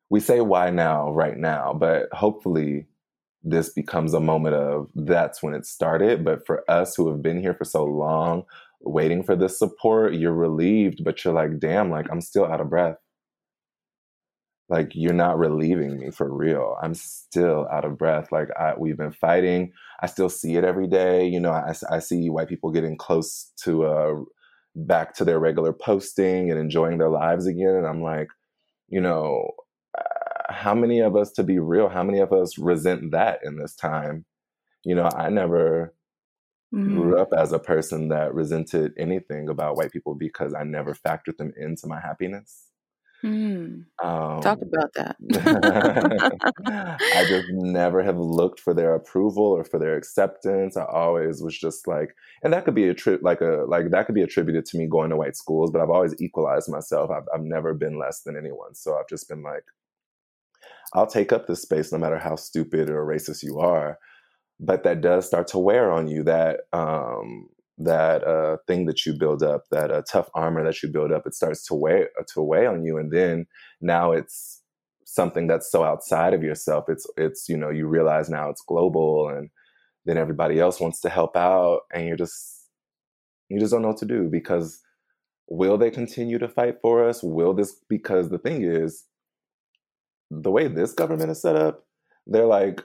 [0.09, 2.87] we say why now, right now, but hopefully
[3.43, 6.25] this becomes a moment of that's when it started.
[6.25, 8.43] But for us who have been here for so long,
[8.81, 12.69] waiting for this support, you're relieved, but you're like, damn, like I'm still out of
[12.69, 12.97] breath.
[14.67, 16.75] Like you're not relieving me for real.
[16.81, 18.31] I'm still out of breath.
[18.31, 19.71] Like I, we've been fighting.
[20.01, 21.27] I still see it every day.
[21.27, 24.15] You know, I, I see white people getting close to uh,
[24.75, 27.75] back to their regular posting and enjoying their lives again.
[27.75, 28.29] And I'm like,
[28.89, 29.51] you know,
[30.49, 33.75] how many of us, to be real, how many of us resent that in this
[33.75, 34.25] time?
[34.84, 35.93] You know, I never
[36.73, 36.95] Mm.
[36.95, 41.38] grew up as a person that resented anything about white people because I never factored
[41.38, 42.69] them into my happiness.
[43.23, 43.86] Mm.
[44.03, 45.15] Um, talk about that
[47.13, 50.75] I just never have looked for their approval or for their acceptance.
[50.77, 54.05] I always was just like, and that could be a tri- like a like that
[54.05, 57.10] could be attributed to me going to white schools, but I've always equalized myself.
[57.10, 59.63] I've I've never been less than anyone, so I've just been like,
[60.93, 63.97] I'll take up this space no matter how stupid or racist you are.
[64.59, 66.23] But that does start to wear on you.
[66.23, 70.89] That um, that uh, thing that you build up, that uh, tough armor that you
[70.89, 73.47] build up, it starts to weigh to weigh on you, and then
[73.81, 74.61] now it's
[75.05, 76.85] something that's so outside of yourself.
[76.87, 79.49] It's it's you know you realize now it's global, and
[80.05, 82.69] then everybody else wants to help out, and you're just
[83.49, 84.79] you just don't know what to do because
[85.47, 87.21] will they continue to fight for us?
[87.21, 89.03] Will this because the thing is
[90.31, 91.85] the way this government is set up,
[92.27, 92.81] they're like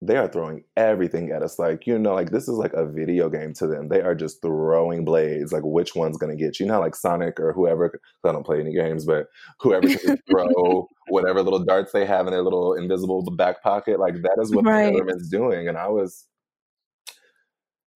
[0.00, 1.58] they are throwing everything at us.
[1.58, 3.88] Like, you know, like this is like a video game to them.
[3.88, 5.52] They are just throwing blades.
[5.52, 6.66] Like, which one's gonna get you?
[6.66, 7.98] Not like Sonic or whoever.
[8.24, 9.26] I don't play any games, but
[9.60, 13.98] whoever can throw whatever little darts they have in their little invisible back pocket.
[13.98, 14.86] Like that is what Right.
[14.86, 15.66] the government's doing.
[15.66, 16.26] And I was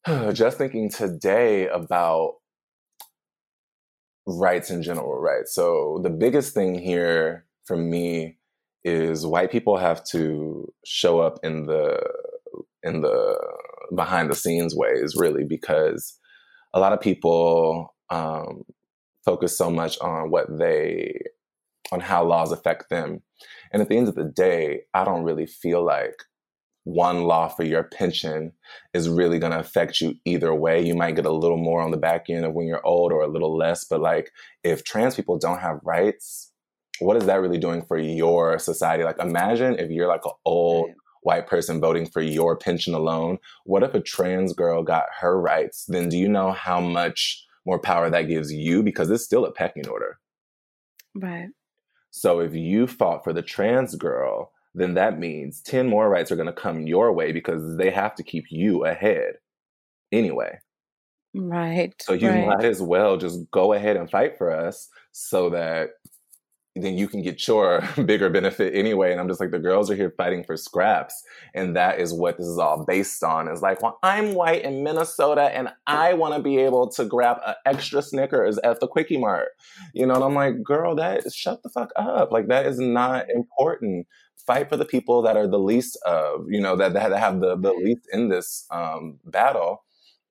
[0.32, 2.34] just thinking today about
[4.26, 5.46] rights in general, right?
[5.46, 8.38] So the biggest thing here for me
[8.84, 11.98] is white people have to show up in the
[12.82, 13.38] in the
[13.94, 16.18] behind the scenes ways, really, because
[16.74, 18.62] a lot of people um,
[19.24, 21.14] focus so much on what they
[21.90, 23.22] on how laws affect them,
[23.72, 26.16] and at the end of the day, I don't really feel like
[26.84, 28.52] one law for your pension
[28.92, 30.84] is really going to affect you either way.
[30.84, 33.22] You might get a little more on the back end of when you're old or
[33.22, 34.30] a little less, but like
[34.64, 36.51] if trans people don't have rights,
[37.00, 39.04] what is that really doing for your society?
[39.04, 40.96] Like imagine if you're like an old Right.
[41.22, 43.38] white person voting for your pension alone.
[43.64, 45.84] What if a trans girl got her rights?
[45.88, 48.82] Then do you know how much more power that gives you?
[48.82, 50.18] Because it's still a pecking order.
[51.14, 51.52] right
[52.10, 56.36] So if you fought for the trans girl, then that means 10 more rights are
[56.36, 59.38] going to come your way because they have to keep you ahead
[60.12, 60.60] anyway.
[61.34, 62.34] right So you right.
[62.34, 65.90] might as well just go ahead and fight for us so that
[66.74, 69.12] then you can get your bigger benefit anyway.
[69.12, 71.22] And I'm just like, the girls are here fighting for scraps.
[71.54, 73.48] And that is what this is all based on.
[73.48, 77.38] It's like, well, I'm white in Minnesota and I want to be able to grab
[77.46, 79.48] an extra Snickers at the Quickie Mart.
[79.92, 82.32] You know, and I'm like, girl, that is, shut the fuck up.
[82.32, 84.06] Like, that is not important.
[84.46, 87.56] Fight for the people that are the least of, you know, that, that have the,
[87.56, 89.84] the least in this um, battle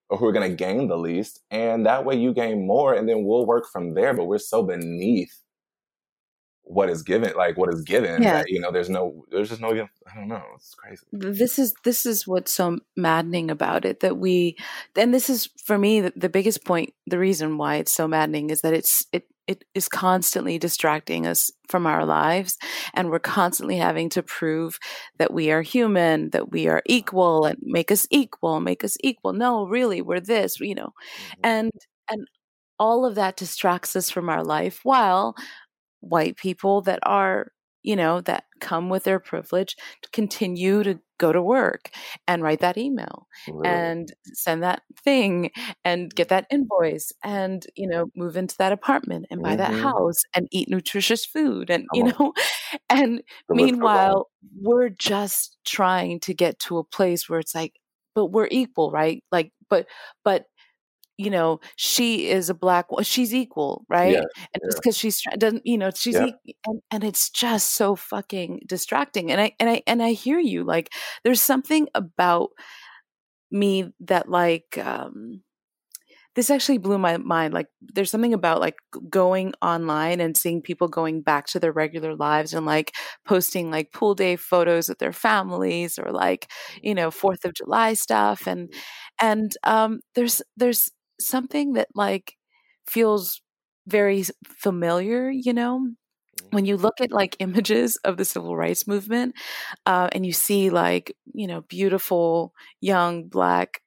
[0.09, 1.39] or who are going to gain the least.
[1.49, 4.13] And that way you gain more and then we'll work from there.
[4.13, 5.41] But we're so beneath
[6.63, 8.37] what is given like what is given Yeah.
[8.37, 11.03] that, you know there's no there's just no i don't know it's crazy.
[11.11, 14.57] This is this is what's so maddening about it that we
[14.95, 18.49] and this is for me the, the biggest point the reason why it's so maddening
[18.49, 22.57] is that it's it it is constantly distracting us from our lives
[22.93, 24.79] and we're constantly having to prove
[25.17, 29.33] that we are human that we are equal and make us equal make us equal.
[29.33, 30.93] No really we're this you know.
[30.93, 31.39] Mm-hmm.
[31.43, 31.71] And
[32.09, 32.27] and
[32.79, 35.35] all of that distracts us from our life while
[36.01, 37.51] white people that are
[37.83, 41.89] you know that come with their privilege to continue to go to work
[42.27, 43.65] and write that email Really.
[43.65, 45.51] and send that thing
[45.85, 49.75] and get that invoice and you know move into that apartment and buy that Mhm.
[49.75, 52.11] house and eat nutritious food and you on.
[52.19, 52.33] know
[52.89, 54.15] and The list on.
[54.15, 57.73] meanwhile we're just trying to get to a place where it's like
[58.15, 59.87] but we're equal right like but
[60.23, 60.45] but
[61.21, 65.65] you know she is a black she's equal right Yes, and just because she's doesn't
[65.65, 66.21] you know she's Yeah.
[66.21, 70.39] e- and, and it's just so fucking distracting and i and i and i hear
[70.39, 70.91] you like
[71.23, 72.49] there's something about
[73.51, 75.41] me that like um
[76.35, 78.75] this actually blew my mind like there's something about like
[79.09, 82.93] going online and seeing people going back to their regular lives and like
[83.25, 86.49] posting like pool day photos with their families or like
[86.81, 88.73] you know fourth of july stuff and
[89.21, 90.89] and um there's there's
[91.27, 92.35] something that like
[92.87, 93.41] feels
[93.87, 95.89] very familiar you know?
[96.51, 99.35] When you look at like images of the civil rights movement
[99.85, 103.81] uh, and you see like you know beautiful young black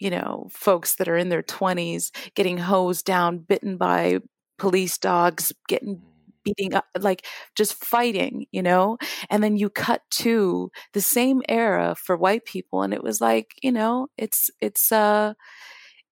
[0.00, 4.18] you know folks that are in their 20s getting hosed down bitten by
[4.58, 6.02] police dogs getting
[6.44, 8.98] beating up like just fighting you know?
[9.30, 13.54] And then you cut to the same era for white people and it was like
[13.62, 15.34] you know it's it's uh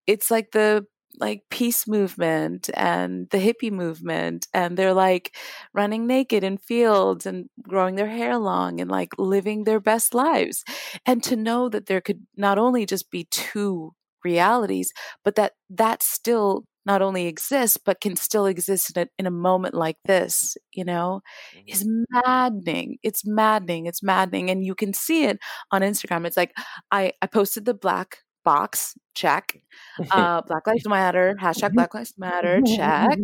[0.07, 0.87] it's like the
[1.19, 5.37] like peace movement and the hippie movement and they're like
[5.73, 10.65] running naked in fields and growing their hair long and like living their best lives.
[11.07, 13.93] And to know that there could not only just be two
[14.25, 14.91] realities
[15.23, 19.31] but that that still not only exists but can still exist in a, in a
[19.31, 21.21] moment like this you know?
[21.55, 21.69] Mm-hmm.
[21.69, 22.97] Is maddening.
[23.03, 23.87] It's maddening.
[23.87, 24.51] It's maddening.
[24.51, 25.39] And you can see it
[25.71, 26.27] on instagram.
[26.27, 26.53] It's like
[26.91, 29.63] i i posted the black box check.
[30.11, 33.21] Uh black lives matter hashtag black lives matter check.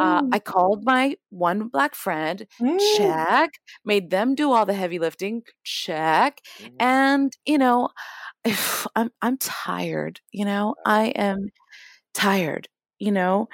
[0.00, 2.46] Uh, i called my one black friend
[2.76, 3.50] check
[3.84, 6.40] made them do all the heavy lifting check.
[6.80, 7.90] And you know
[8.96, 10.76] i'm i'm tired you know?
[10.86, 11.50] I am
[12.14, 13.48] tired you know?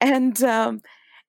[0.00, 0.82] And um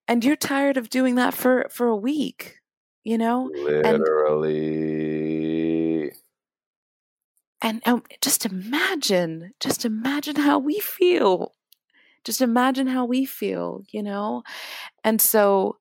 [0.07, 2.57] and you're tired of doing that for for a week
[3.05, 3.51] you know?
[3.83, 5.14] And literally
[7.65, 11.53] and, and just imagine just imagine how we feel.
[12.23, 14.43] Just imagine how we feel you know?
[15.03, 15.77] And so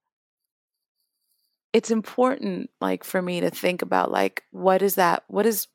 [1.72, 5.66] it's important like for me to think about like what is that what is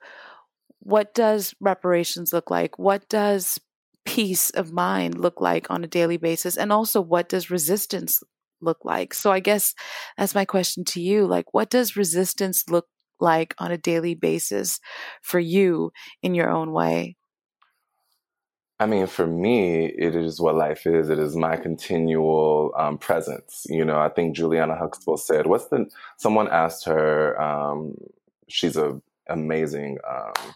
[0.79, 2.79] what does reparations look like?
[2.79, 3.59] What does
[4.05, 6.57] peace of mind look like on a daily basis?
[6.57, 8.23] And also what does resistance
[8.61, 9.13] look like?
[9.13, 9.75] So i guess
[10.17, 12.87] that's my question to you like what does resistance look
[13.19, 14.79] like on a daily basis
[15.21, 17.15] for you in your own way
[18.81, 21.09] I mean, for me, it is what life is.
[21.09, 23.65] It is my continual um, presence.
[23.67, 27.39] You know, I think Juliana Huxtable said, "What's the?" Someone asked her.
[27.41, 27.95] Um,
[28.47, 30.53] she's a amazing um,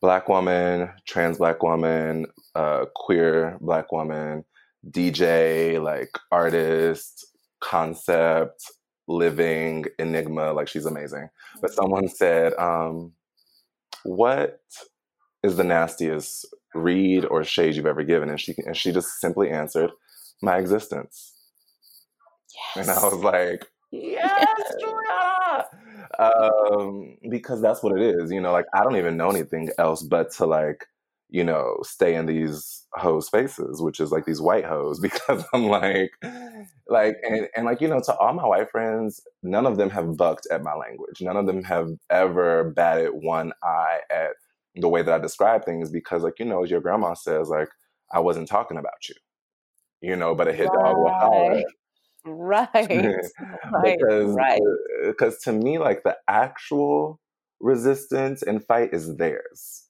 [0.00, 4.44] black woman, trans black woman, uh, queer black woman,
[4.88, 7.26] DJ, like artist,
[7.60, 8.70] concept,
[9.08, 10.52] living enigma.
[10.52, 11.28] Like she's amazing.
[11.60, 13.12] But someone said, um,
[14.04, 14.60] "What
[15.42, 19.50] is the nastiest read or shade you've ever given?" And she and she just simply
[19.50, 19.90] answered,
[20.42, 21.34] "My existence."
[22.76, 24.46] And I was like, yes!
[26.18, 30.02] Um, because that's what it is, you know, like I don't even know anything else
[30.02, 30.86] but to like,
[31.30, 35.66] you know, stay in these hoe spaces, which is like these white hoes, because I'm
[35.66, 36.12] like,
[36.88, 40.16] like, and, and like, you know, to all my white friends, none of them have
[40.16, 41.20] bucked at my language.
[41.20, 44.30] None of them have ever batted one eye at
[44.74, 47.68] the way that I describe things because, like, you know, as your grandma says, like,
[48.12, 49.14] I wasn't talking about you,
[50.00, 51.62] you know, but a hit dog will holler.
[52.24, 52.68] Right.
[52.74, 52.90] right,
[53.72, 54.60] right, because right.
[54.60, 57.20] Uh, because to me like the actual
[57.60, 59.87] resistance and fight is theirs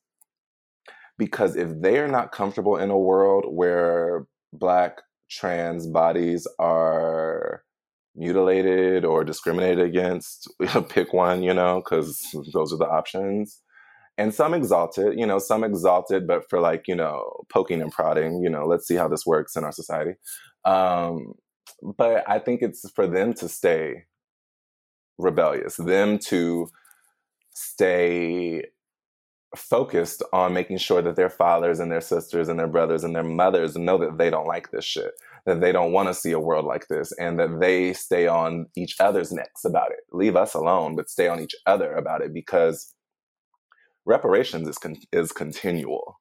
[1.19, 7.63] because if they are not comfortable in a world where black trans bodies are
[8.15, 10.51] mutilated or discriminated against
[10.89, 12.21] pick one you know because
[12.53, 13.61] those are the options.
[14.17, 18.43] And some exalted you know some exalted but for like you know poking and prodding
[18.43, 20.13] you know let's see how this works in our society.
[20.65, 21.35] Um
[21.97, 24.05] but i think it's for them to stay
[25.19, 26.69] rebellious them to
[27.55, 28.65] stay
[29.57, 33.23] focused on making sure that their fathers and their sisters and their brothers and their
[33.25, 35.13] mothers know that they don't like this shit,
[35.47, 38.67] that they don't want to see a world like this, and that they stay on
[38.77, 40.01] each other's necks about it.
[40.13, 42.95] Leave us alone, but stay on each other about it because
[44.05, 46.21] reparations is con- is continual.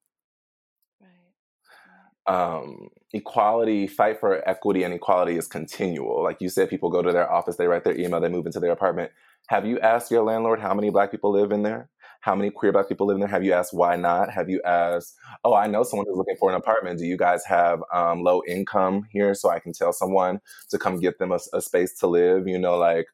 [2.28, 6.21] Um, equality, fight for equity and equality is continual.
[6.23, 8.59] Like you said, people go to their office, they write their email, they move into
[8.59, 9.11] their apartment.
[9.47, 11.89] Have you asked your landlord how many black people live in there?
[12.22, 13.30] How many queer black people live in there?
[13.30, 14.32] Have you asked why not?
[14.32, 16.99] Have you asked, oh, I know someone who's looking for an apartment.
[16.99, 20.39] Do you guys have um, low income here so I can tell someone
[20.70, 22.47] to come get them a, a space to live?
[22.47, 23.07] You know, like,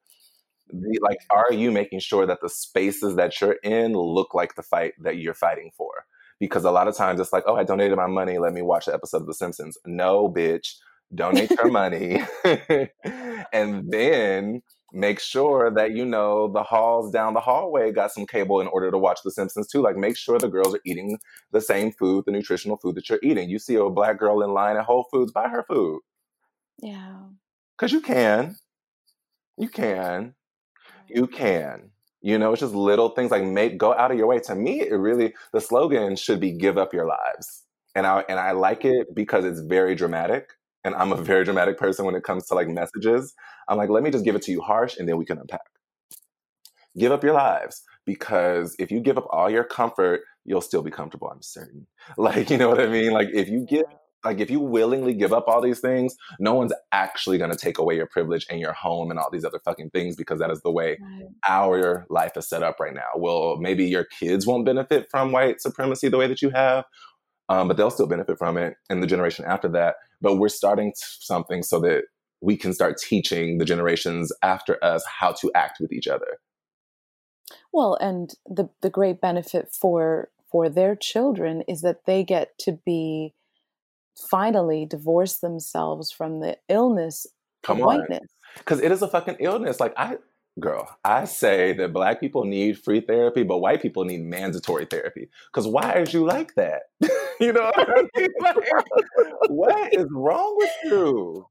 [0.69, 4.63] the, like, are you making sure that the spaces that you're in look like the
[4.63, 6.05] fight that you're fighting for?
[6.39, 8.39] Because a lot of times it's like, oh, I donated my money.
[8.39, 9.77] Let me watch the episode of The Simpsons.
[9.85, 10.75] No, bitch,
[11.13, 12.23] donate your money.
[13.53, 14.61] and then
[14.93, 18.91] make sure that you know the halls down the hallway got some cable in order
[18.91, 19.81] to watch The Simpsons too.
[19.81, 21.17] Like, make sure the girls are eating
[21.51, 23.49] the same food, the nutritional food that you're eating.
[23.49, 26.01] You see a black girl in line at Whole Foods, buy her food.
[26.79, 27.23] Yeah.
[27.75, 28.55] Because you can.
[29.57, 30.35] You can.
[31.09, 31.89] You can.
[32.21, 34.39] You know, it's just little things like make go out of your way.
[34.39, 37.63] To me, it really the slogan should be give up your lives.
[37.95, 40.51] And I and I like it because it's very dramatic
[40.83, 43.33] and I'm a very dramatic person when it comes to like messages.
[43.67, 45.61] I'm like, let me just give it to you harsh and then we can unpack.
[46.97, 50.91] Give up your lives because if you give up all your comfort, you'll still be
[50.91, 51.87] comfortable, I'm certain.
[52.17, 53.11] Like, you know what I mean?
[53.11, 53.85] Like if you give
[54.23, 57.77] like if you willingly give up all these things, no one's actually going to take
[57.77, 60.61] away your privilege and your home and all these other fucking things because that is
[60.61, 61.29] the way Right.
[61.49, 63.09] our life is set up right now.
[63.17, 66.85] Well, maybe your kids won't benefit from white supremacy the way that you have,
[67.49, 69.95] um, but they'll still benefit from it in the generation after that.
[70.21, 72.05] But we're starting something so that
[72.43, 76.39] we can start teaching the generations after us how to act with each other.
[77.71, 82.79] Well, and the the great benefit for for their children is that they get to
[82.85, 83.33] be
[84.29, 87.25] finally divorce themselves from the illness
[87.63, 87.99] Come of on.
[87.99, 88.29] whiteness.
[88.57, 89.79] Because it is a fucking illness.
[89.79, 90.17] Like, I,
[90.59, 95.29] girl, I say that black people need free therapy, but white people need mandatory therapy.
[95.47, 96.83] Because why is you like that?
[97.39, 98.29] you know what I mean?
[98.39, 98.57] Like,
[99.49, 101.45] what is wrong with you?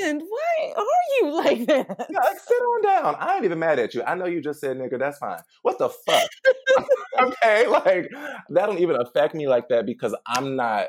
[0.00, 0.84] Friend, why are
[1.20, 2.06] you like that?
[2.10, 3.16] Yeah, like, sit on down.
[3.18, 4.02] I ain't even mad at you.
[4.02, 5.40] I know you just said nigga, that's fine.
[5.62, 6.28] What the fuck?
[7.22, 8.10] okay, like
[8.50, 10.86] that don't even affect me like that because I'm not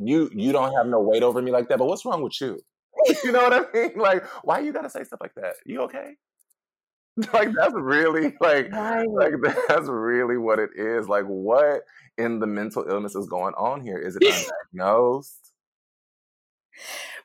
[0.00, 1.78] you you don't have no weight over me like that.
[1.78, 2.60] But what's wrong with you?
[3.24, 3.92] You know what I mean?
[3.96, 5.54] Like, why you gotta say stuff like that?
[5.64, 6.16] You okay?
[7.32, 9.08] Like that's really like Right.
[9.08, 9.32] like
[9.68, 11.08] that's really what it is.
[11.08, 11.82] Like what
[12.16, 13.98] in the mental illness is going on here?
[13.98, 14.22] Is it
[14.74, 15.50] undiagnosed?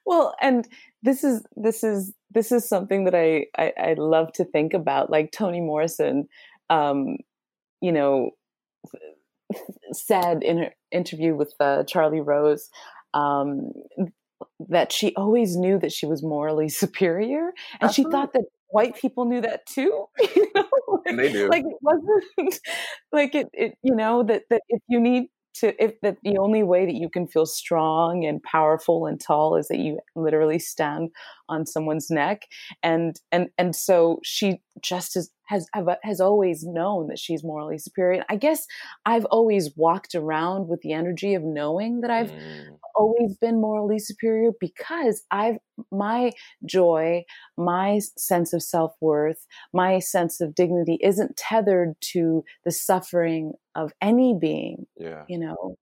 [0.06, 0.68] Well, and
[1.04, 5.10] this is this is this is something that I I, I love to think about.
[5.12, 6.28] Like Toni Morrison,
[6.70, 7.18] um,
[7.82, 8.32] you know,
[9.92, 12.70] said in her interview with uh, Charlie Rose
[13.14, 13.72] um,
[14.70, 19.26] that she always knew that she was morally superior, and she thought that white people
[19.26, 20.06] knew that too.
[20.36, 20.64] you know?
[21.06, 21.50] And they do.
[21.50, 22.60] Like it wasn't
[23.12, 23.50] like it.
[23.52, 25.26] It you know that that if you need
[25.56, 29.56] to if that the only way that you can feel strong and powerful and tall
[29.56, 31.10] is that you literally stand
[31.50, 32.44] on someone's neck
[32.82, 37.78] and and and so she just as has have- has always known that she's morally
[37.78, 38.66] superior i guess
[39.06, 44.00] i've always walked around with the energy of knowing that i've Mm, always been morally
[44.00, 45.58] superior because I've
[45.92, 46.32] my
[46.66, 47.24] joy,
[47.58, 54.38] my sense of self-worth, my sense of dignity isn't tethered to the suffering of any
[54.40, 55.24] being, yeah.
[55.28, 55.76] you know.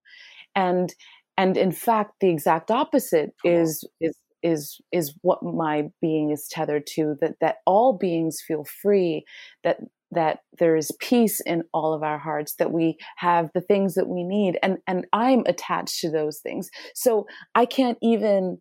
[0.56, 0.94] And
[1.38, 6.86] and in fact the exact opposite is is is is what my being is tethered
[6.88, 9.24] to that that all beings feel free
[9.64, 9.78] that
[10.12, 14.08] that there is peace in all of our hearts that we have the things that
[14.08, 16.70] we need and and i'm attached to those things.
[16.94, 18.60] So i can't even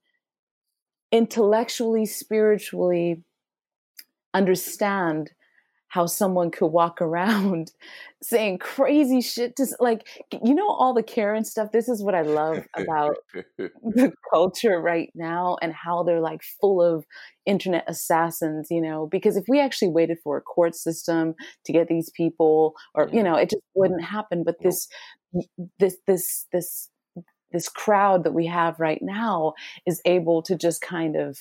[1.12, 3.22] intellectually spiritually
[4.33, 5.31] understand
[5.91, 7.72] how someone could walk around
[8.22, 10.07] saying crazy shit to like
[10.43, 11.72] you know all the Karen stuff.
[11.72, 13.16] This is what I love about
[13.59, 17.05] the culture right now and how they're like full of
[17.45, 21.34] internet assassins, you know, because if we actually waited for a court system
[21.66, 23.24] to get these people or you mm-hmm.
[23.24, 24.88] know, it just wouldn't happen, but this
[25.78, 26.88] this this this
[27.53, 29.55] this crowd that we have right now
[29.86, 31.38] is able to just kind of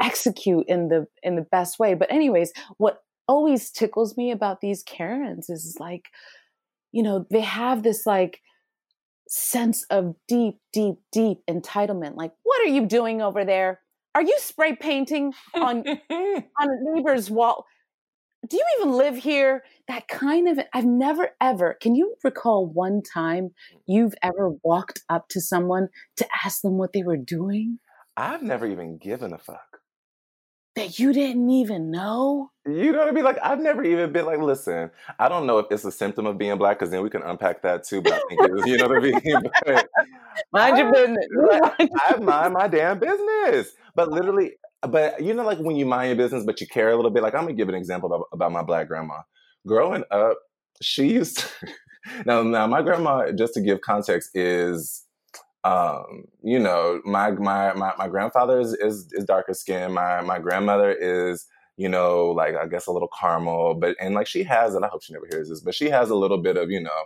[0.00, 1.92] execute in the in the best way.
[1.92, 6.08] But anyways what always tickles me about these karens is like
[6.90, 8.40] you know they have this like
[9.28, 13.80] sense of deep deep deep entitlement like what are you doing over there
[14.16, 17.64] are you spray painting on on a neighbor's wall
[18.48, 19.64] do you even live here?
[19.86, 23.50] That kind of, I've never ever, can you recall one time
[23.86, 27.80] you've ever walked up to someone to ask them what they were doing?
[28.16, 29.80] I've never even given a fuck.
[30.80, 32.52] That you didn't even know?
[32.64, 33.22] You know what I mean?
[33.22, 36.38] Like, I've never even been like, listen, I don't know if it's a symptom of
[36.38, 38.78] being black, because then we can unpack that too, but I think it was, you
[38.78, 39.42] know what I mean?
[39.66, 39.88] But
[40.54, 41.26] mind your business.
[42.08, 43.72] I mind my damn business.
[43.94, 46.96] But literally, but you know, like when you mind your business, but you care a
[46.96, 47.22] little bit.
[47.22, 49.20] Like I'm gonna give an example about, about my black grandma.
[49.66, 50.38] Growing up,
[50.80, 51.68] she used to,
[52.24, 55.04] now now my grandma, just to give context, is
[55.64, 59.92] um, you know, my my my, my grandfather is, is is darker skin.
[59.92, 61.46] My my grandmother is
[61.76, 64.88] you know, like I guess a little caramel, but and like she has, and I
[64.88, 67.04] hope she never hears this, but she has a little bit of you know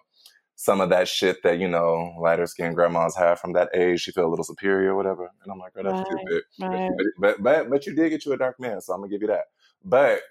[0.56, 4.00] some of that shit that you know lighter skinned grandmas have from that age.
[4.00, 5.30] She feel a little superior, or whatever.
[5.42, 6.42] And I'm like, oh, that's right, stupid.
[6.60, 6.90] Right.
[6.96, 9.22] But, but, but but you did get you a dark man, so I'm gonna give
[9.22, 9.44] you that.
[9.84, 10.22] But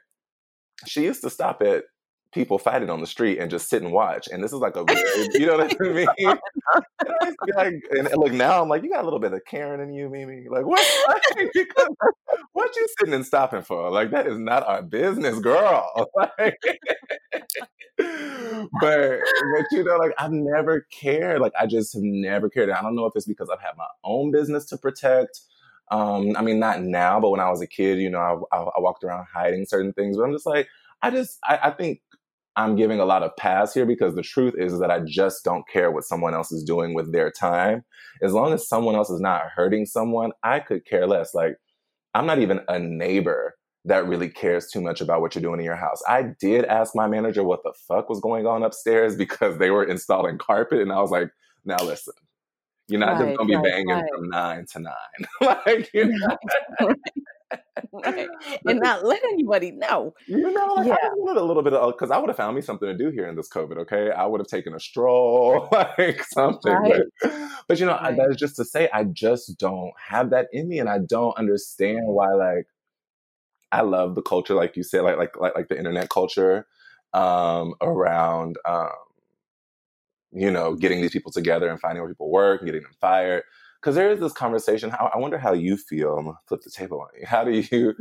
[0.86, 1.86] she used to stop at
[2.34, 4.28] people fighting on the street and just sit and watch.
[4.32, 4.86] And this is like a,
[5.34, 6.08] you know what I mean?
[7.22, 9.94] and, like, and look, now I'm like, you got a little bit of Karen in
[9.94, 10.48] you, Mimi.
[10.50, 10.86] Like, what?
[12.54, 13.90] what you sitting and stopping for?
[13.90, 16.10] Like, that is not our business, girl.
[16.16, 16.58] Like,
[17.98, 21.42] but but you know, like I've never cared.
[21.42, 22.70] Like I just have never cared.
[22.70, 25.42] I don't know if it's because I've had my own business to protect.
[25.92, 28.62] Um, I mean, not now, but when I was a kid, you know, I, I,
[28.62, 30.18] I walked around hiding certain things.
[30.18, 30.68] But I'm just like,
[31.02, 32.02] I just, I, I think
[32.56, 35.44] I'm giving a lot of pass here because the truth is, is that I just
[35.44, 37.84] don't care what someone else is doing with their time.
[38.22, 41.34] As long as someone else is not hurting someone, I could care less.
[41.34, 41.58] Like,
[42.14, 45.66] I'm not even a neighbor that really cares too much about what you're doing in
[45.66, 46.02] your house.
[46.08, 49.84] I did ask my manager what the fuck was going on upstairs because they were
[49.84, 51.30] installing carpet, and I was like,
[51.66, 52.14] "Now listen,
[52.88, 54.04] you're not right, just gonna be right, banging right.
[54.14, 55.28] from nine to nine,
[55.66, 56.06] like you
[56.80, 56.96] know."
[57.92, 58.28] right.
[58.66, 60.14] and not let anybody know.
[60.28, 60.96] You know, like, yeah.
[61.02, 63.10] I wanted a little bit of because I would have found me something to do
[63.12, 63.78] here in this COVID.
[63.80, 66.74] Okay, I would have taken a stroll, like something.
[66.74, 67.02] Right.
[67.22, 67.34] But,
[67.68, 68.16] but, you know, right.
[68.16, 71.38] that is just to say, I just don't have that in me, and I don't
[71.38, 72.34] understand why.
[72.34, 72.68] Like,
[73.72, 76.68] I love the culture, like you said, like like like, like the internet culture
[77.14, 78.90] um, around um,
[80.32, 83.44] you know getting these people together and finding where people work and getting them fired.
[83.84, 84.90] Because there is this conversation.
[84.92, 86.18] How I wonder how you feel.
[86.18, 87.26] I'm gonna flip the table on you.
[87.28, 87.94] How do you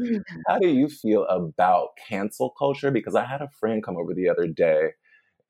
[0.46, 2.92] how do you feel about cancel culture?
[2.92, 4.90] Because I had a friend come over the other day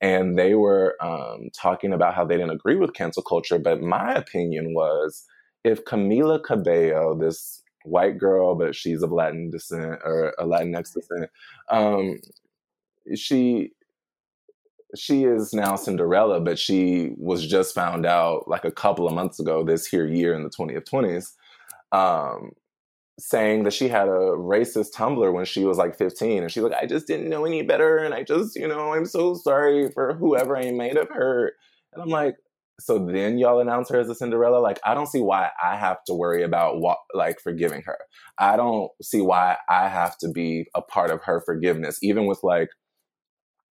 [0.01, 3.59] and they were um, talking about how they didn't agree with cancel culture.
[3.59, 5.27] But my opinion was
[5.65, 11.31] if Camila Cabello, this white girl, but she's of Latin descent or a Latinx descent.
[11.69, 12.21] Um,
[13.15, 13.73] she
[14.97, 19.41] she is now Cinderella, but she was just found out like a couple of months
[19.41, 21.33] ago, this here year in the 20th 20s,
[21.97, 22.51] um,
[23.19, 26.43] saying that she had a racist Tumblr when she was like 15.
[26.43, 27.99] And she's like, I just didn't know any better.
[27.99, 31.55] And I just, you know, I'm so sorry for whoever I made have hurt.
[31.93, 32.37] And I'm like,
[32.81, 34.59] so then y'all announce her as a Cinderella.
[34.59, 37.99] Like, I don't see why I have to worry about what, like, forgiving her.
[38.39, 42.41] I don't see why I have to be a part of her forgiveness, even with
[42.43, 42.71] like,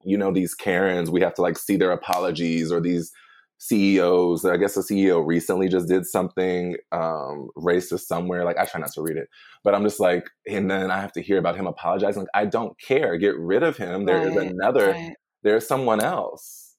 [0.04, 1.10] you know, these Karens.
[1.10, 3.12] We have to like see their apologies or these
[3.60, 4.43] CEOs.
[4.43, 8.43] I guess a CEO recently just did something um, racist somewhere.
[8.43, 9.28] Like, I try not to read it,
[9.64, 12.24] but I'm just like, and then I have to hear about him apologizing.
[12.24, 13.18] Like, I don't care.
[13.18, 14.06] Get rid of him.
[14.06, 14.91] There is right, another.
[14.91, 15.14] Right.
[15.43, 16.76] There's someone else.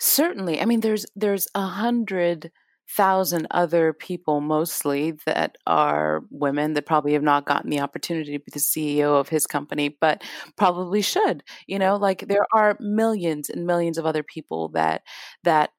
[0.00, 0.60] Certainly.
[0.60, 2.50] I mean, there's there's a hundred
[2.96, 8.38] thousand other people mostly that are women that probably have not gotten the opportunity to
[8.38, 10.22] be the CEO of his company, but
[10.56, 11.42] probably should.
[11.66, 15.02] You know, like there are millions and millions of other people that
[15.44, 15.70] that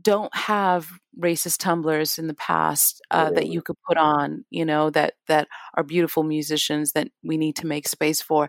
[0.00, 0.88] don't have
[1.20, 5.48] racist Tumblrs in the past uh, that you could put on you know that that
[5.74, 8.48] are beautiful musicians that we need to make space for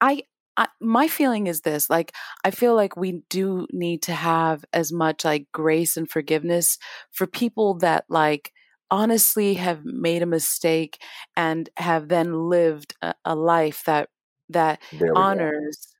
[0.00, 0.22] i
[0.56, 2.12] I, my feeling is this like
[2.44, 6.78] i feel like we do need to have as much like grace and forgiveness
[7.10, 8.52] for people that like
[8.90, 11.02] honestly have made a mistake
[11.36, 14.10] and have then lived a, a life that
[14.48, 14.80] that
[15.14, 15.94] honors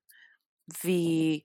[0.83, 1.43] the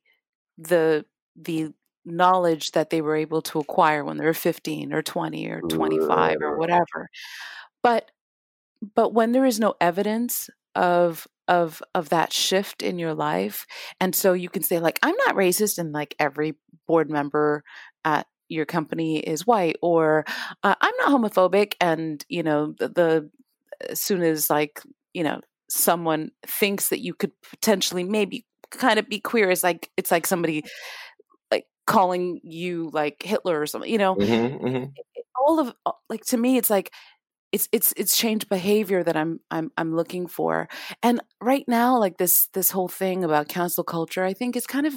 [0.58, 1.06] the
[1.36, 1.74] the
[2.06, 6.38] knowledge that they were able to acquire when they were 15 or 20 or 25
[6.42, 7.10] or whatever.
[7.84, 8.12] But
[8.96, 13.66] but when there is no evidence of of of that shift in your life
[14.00, 16.56] and so you can say like i'm not racist and like every
[16.88, 17.64] board member
[18.06, 20.24] at your company is white or
[20.64, 23.30] uh, i'm not homophobic and you know the, the
[23.90, 24.82] as soon as like
[25.14, 29.90] you know someone thinks that you could potentially maybe kind of be queer is like
[29.98, 30.64] it's like somebody
[31.52, 34.16] like calling you like Hitler or something, you know.
[34.16, 34.86] Mm-hmm, mm-hmm.
[35.46, 35.74] All of
[36.10, 36.92] like to me, it's like
[37.52, 40.68] it's it's it's changed behavior that I'm I'm I'm looking for.
[41.02, 44.86] And right now, like this this whole thing about cancel culture, I think is kind
[44.86, 44.94] of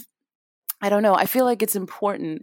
[0.84, 1.14] I don't know.
[1.14, 2.42] I feel like it's important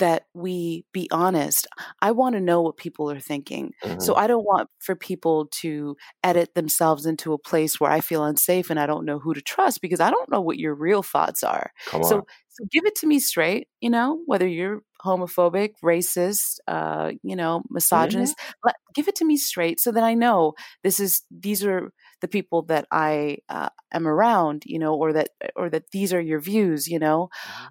[0.00, 1.68] that we be honest.
[2.02, 3.74] I want to know what people are thinking.
[3.84, 4.00] Mm-hmm.
[4.00, 8.24] So I don't want for people to edit themselves into a place where I feel
[8.24, 11.04] unsafe and I don't know who to trust because I don't know what your real
[11.04, 11.70] thoughts are.
[11.92, 17.36] So so give it to me straight, you know, whether you're homophobic, racist, uh, you
[17.36, 21.64] know, misogynist, let, give it to me straight so that I know this is these
[21.64, 26.12] are the people that I uh, am around, you know, or that or that these
[26.12, 27.28] are your views, you know.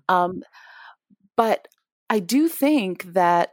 [0.10, 0.42] Um,
[1.36, 1.68] but
[2.10, 3.52] I do think that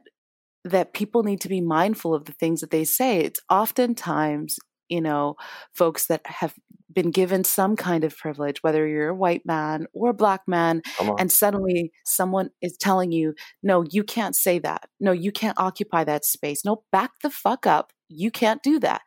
[0.64, 3.18] that people need to be mindful of the things that they say.
[3.20, 4.59] It's oftentimes,
[4.89, 5.35] you know,
[5.74, 6.55] folks that have
[6.95, 10.82] been given some kind of privilege, whether you're a white man or a black man,
[11.18, 14.88] and suddenly someone is telling you, no, you can't say that.
[15.01, 16.64] No, you can't occupy that space.
[16.64, 17.93] No, back the fuck up.
[18.09, 19.01] You can't do that.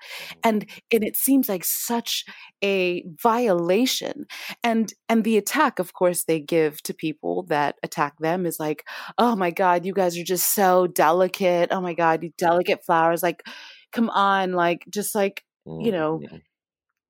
[0.44, 2.26] And and it seems like such
[2.64, 4.26] a violation.
[4.64, 8.84] And and the attack, of course, they give to people that attack them is like,
[9.18, 11.70] oh my God, you guys are just so delicate.
[11.72, 13.22] Oh my God, you delicate flowers.
[13.24, 13.44] Like,
[13.92, 15.44] come on, like just like,
[15.78, 16.42] you know, Mhm.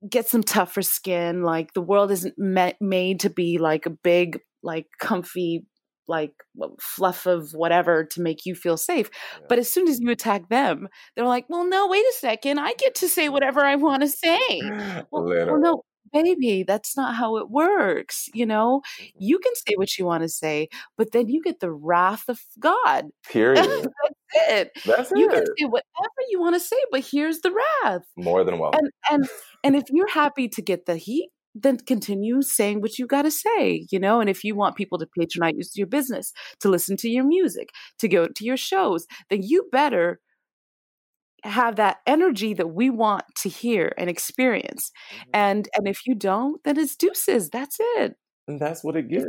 [0.10, 1.44] Get some tougher skin.
[1.44, 5.66] Like the world isn't me- made to be like a big, like comfy,
[6.08, 6.34] like
[6.80, 9.10] fluff of whatever to make you feel safe.
[9.40, 9.46] Yeah.
[9.50, 12.60] But as soon as you attack them, they're like, well, no, wait a second.
[12.60, 14.62] I get to say whatever I want to say.
[15.12, 18.30] Well, well, no, baby, that's not how it works.
[18.34, 19.18] You know, mm-hmm.
[19.20, 22.40] you can say what you want to say, but then you get the wrath of
[22.60, 23.06] God.
[23.30, 23.88] Period.
[24.36, 24.72] That's it.
[24.86, 28.60] That's You can say whatever you want to say, but here's the wrath More than
[28.60, 28.80] welcome.
[28.80, 29.30] and and
[29.64, 33.32] and if you're happy to get the heat then continue saying what you got to
[33.32, 37.08] say you know and if you want people to patronize your business to listen to
[37.08, 40.20] your music to go to your shows then you better
[41.44, 45.30] have that energy that we want to hear and experience Mm-hmm.
[45.34, 48.16] and and if you don't then it's deuces that's it
[48.48, 49.26] And that's what it gives.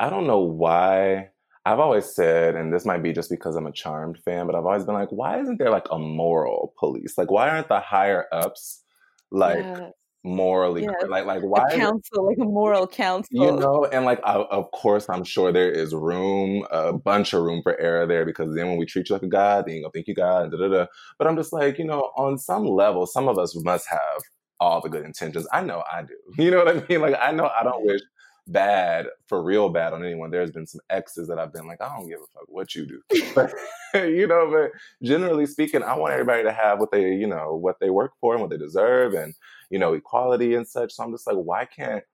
[0.00, 1.30] I don't know why.
[1.68, 4.64] I've always said, and this might be just because I'm a Charmed fan, but I've
[4.64, 7.18] always been like, why isn't there like a moral police?
[7.18, 8.82] Like, why aren't the higher ups
[9.30, 9.90] like yeah
[10.24, 11.66] morally cor- like like why?
[11.70, 13.28] it- council like a moral council?
[13.30, 17.42] You know, and like I, of course, I'm sure there is room, a bunch of
[17.42, 19.82] room for error there, because then when we treat you like a god, then you
[19.82, 20.86] gonna think you God, da da da.
[21.18, 24.22] But I'm just like, you know, on some level, some of us must have
[24.58, 25.46] all the good intentions.
[25.52, 26.14] I know I do.
[26.42, 27.02] You know what I mean?
[27.02, 28.00] Like I know I don't wish
[28.48, 30.30] bad for real bad on anyone.
[30.30, 32.86] There's been some exes that I've been like, I don't give a fuck what you
[32.86, 33.02] do.
[33.34, 33.52] But,
[33.94, 34.70] you know, but
[35.06, 38.32] generally speaking, I want everybody to have what they, you know, what they work for
[38.34, 39.34] and what they deserve and,
[39.70, 40.92] you know, equality and such.
[40.92, 42.04] So I'm just like, why can't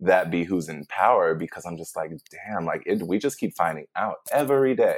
[0.00, 1.34] that be who's in power?
[1.34, 4.96] Because I'm just like, damn, like it, we just keep finding out every day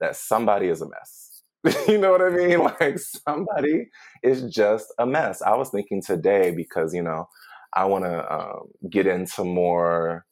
[0.00, 1.42] that somebody is a mess.
[1.88, 2.60] you know what I mean?
[2.80, 3.90] Like somebody
[4.22, 5.42] is just a mess.
[5.42, 7.28] I was thinking today because, you know,
[7.72, 10.24] I want to um, get into more,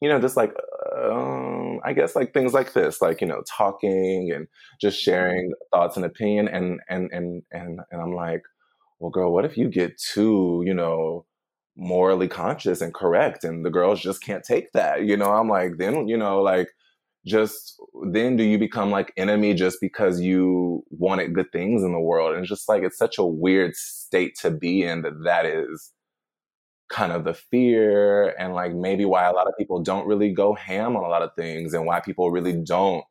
[0.00, 0.52] you know, just like,
[0.96, 4.48] um, I guess like things like this, like, you know, talking and
[4.80, 6.48] just sharing thoughts and opinion.
[6.48, 8.42] And, and, and, and, and I'm like,
[8.98, 11.26] well, girl, what if you get too, you know,
[11.76, 15.04] morally conscious and correct and the girls just can't take that?
[15.04, 16.68] You know, I'm like, then, you know, like,
[17.24, 17.80] just
[18.10, 22.32] then do you become like enemy just because you wanted good things in the world?
[22.32, 25.92] And it's just like, it's such a weird state to be in that that is
[26.92, 30.54] kind of the fear and like maybe why a lot of people don't really go
[30.54, 33.04] ham on a lot of things and why people really don't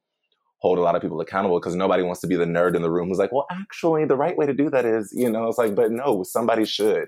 [0.60, 2.92] hold a lot of people accountable because nobody wants to be the nerd in the
[2.92, 5.58] room who's like, well, actually, the right way to do that is, you know, it's
[5.58, 7.08] like, but no, somebody should.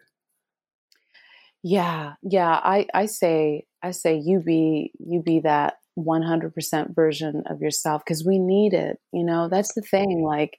[1.61, 2.59] Yeah, yeah.
[2.61, 8.25] I I say I say you be you be that 100% version of yourself because
[8.25, 8.97] we need it.
[9.11, 10.23] You know, that's the thing.
[10.23, 10.57] Like,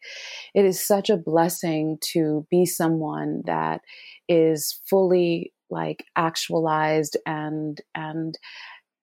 [0.55, 3.81] it is such a blessing to be someone that
[4.29, 8.39] is fully like actualized and and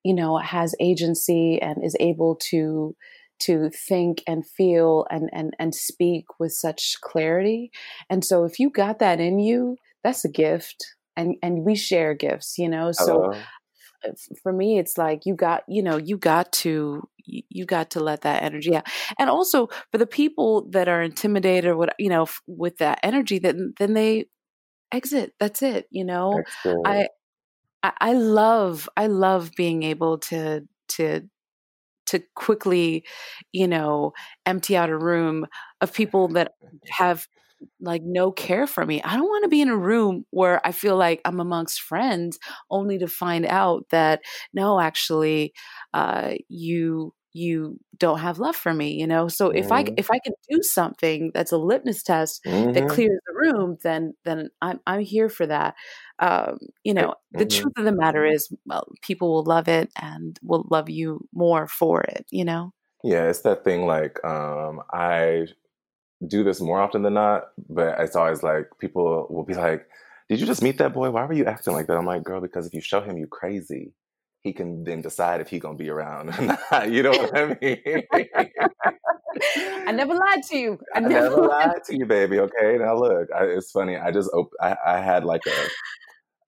[0.04, 2.96] you know has agency and is able to
[3.42, 7.72] to think and feel and and and speak with such clarity.
[8.10, 10.86] And so, if you got that in you, that's a gift.
[11.18, 12.58] And and we share gifts.
[12.58, 13.34] You know, so
[14.04, 14.14] Hello.
[14.42, 18.22] for me it's like you got you know you got to you got to let
[18.22, 18.88] that energy out
[19.20, 23.38] and also for the people that are intimidated or what you know with that energy
[23.38, 24.26] then then they
[24.92, 26.42] exit that's it you know
[26.86, 27.08] I,
[27.84, 31.22] I i love i love being able to to
[32.08, 33.06] to quickly
[33.52, 34.14] you know
[34.46, 35.46] empty out a room
[35.82, 36.54] of people that
[36.90, 37.28] have
[37.80, 39.02] like no care for me.
[39.04, 42.40] I don't want to be in a room where I feel like I'm amongst friends
[42.70, 44.22] only to find out that
[44.54, 45.54] no, actually,
[45.94, 49.90] uh, you you don't have love for me you know so if mm-hmm.
[49.90, 52.74] i if i can do something that's a litmus test mm-hmm.
[52.74, 55.76] that clears the room then then i'm i'm here for that
[56.20, 57.40] um, you know mm-hmm.
[57.40, 61.28] the truth of the matter is well people will love it and will love you
[61.34, 62.74] more for it you know
[63.04, 65.46] yeah it's that thing like um i
[66.28, 69.88] do this more often than not, but it's always like people will be like,
[70.30, 71.10] "Did you just meet that boy?
[71.12, 73.28] Why were you acting like that?" I'm like, "Girl, because if you show him you
[73.28, 73.94] crazy,
[74.42, 76.92] he can then decide if he gonna be around or not.
[76.92, 78.04] You know what I mean?"
[79.88, 80.78] I never lied to you.
[80.94, 82.40] I, I never, never lied to you, baby.
[82.40, 83.98] Okay, now look, I, it's funny.
[83.98, 85.68] I just op- I, I had like a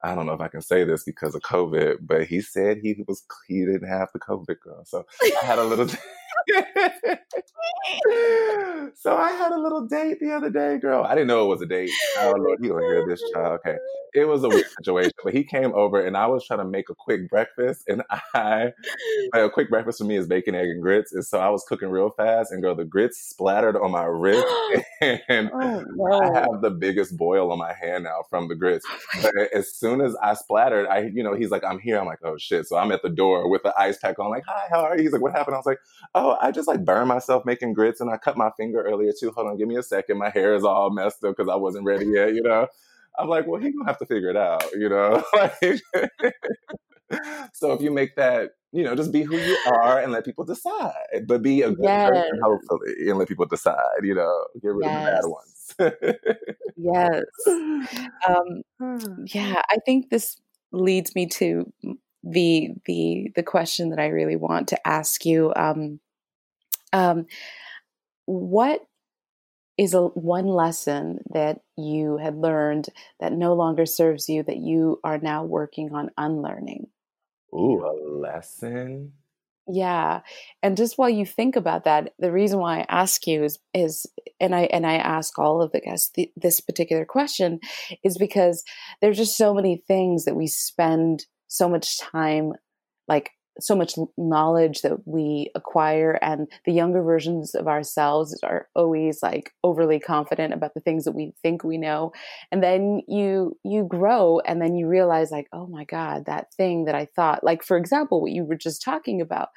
[0.05, 3.03] I don't know if I can say this because of COVID, but he said he
[3.07, 4.83] was he didn't have the COVID girl.
[4.85, 5.87] So I had a little
[8.95, 11.03] so I had a little date the other day, girl.
[11.03, 11.91] I didn't know it was a date.
[12.19, 13.59] Oh Lord, he gonna hear this child.
[13.65, 13.77] Okay.
[14.13, 15.11] It was a weird situation.
[15.23, 17.83] But he came over and I was trying to make a quick breakfast.
[17.87, 18.03] And
[18.35, 18.73] I
[19.33, 21.13] a quick breakfast for me is bacon, egg, and grits.
[21.13, 24.45] And so I was cooking real fast and girl, the grits splattered on my wrist.
[25.01, 26.11] and oh, no.
[26.11, 28.85] I have the biggest boil on my hand now from the grits.
[29.15, 31.99] Oh but as soon as I splattered, I, you know, he's like, I'm here.
[31.99, 32.67] I'm like, oh shit.
[32.67, 35.03] So I'm at the door with the ice pack on, like, hi, how are you?
[35.03, 35.55] He's like, what happened?
[35.55, 35.79] I was like,
[36.13, 39.31] oh, I just like burned myself making grits and I cut my finger earlier too.
[39.31, 40.17] Hold on, give me a second.
[40.17, 42.67] My hair is all messed up because I wasn't ready yet, you know?
[43.17, 45.23] I'm like, well, he gonna have to figure it out, you know?
[47.53, 50.43] so if you make that, you know, just be who you are and let people
[50.43, 52.09] decide, but be a good yes.
[52.09, 55.23] person, hopefully, and let people decide, you know, get rid yes.
[55.23, 56.53] of the bad ones.
[56.77, 57.23] yes.
[58.27, 60.37] Um, yeah, I think this
[60.71, 61.71] leads me to
[62.23, 65.53] the the the question that I really want to ask you.
[65.55, 65.99] Um,
[66.93, 67.25] um,
[68.25, 68.81] what
[69.77, 72.87] is a one lesson that you had learned
[73.19, 76.87] that no longer serves you that you are now working on unlearning?
[77.53, 79.13] Ooh, a lesson.
[79.67, 80.21] Yeah.
[80.61, 84.05] And just while you think about that, the reason why I ask you is is
[84.39, 87.59] and I and I ask all of the guests th- this particular question
[88.03, 88.63] is because
[89.01, 92.53] there's just so many things that we spend so much time
[93.07, 99.21] like so much knowledge that we acquire and the younger versions of ourselves are always
[99.21, 102.11] like overly confident about the things that we think we know.
[102.51, 106.85] And then you you grow and then you realize like oh my god that thing
[106.85, 109.49] that i thought like for example what you were just talking about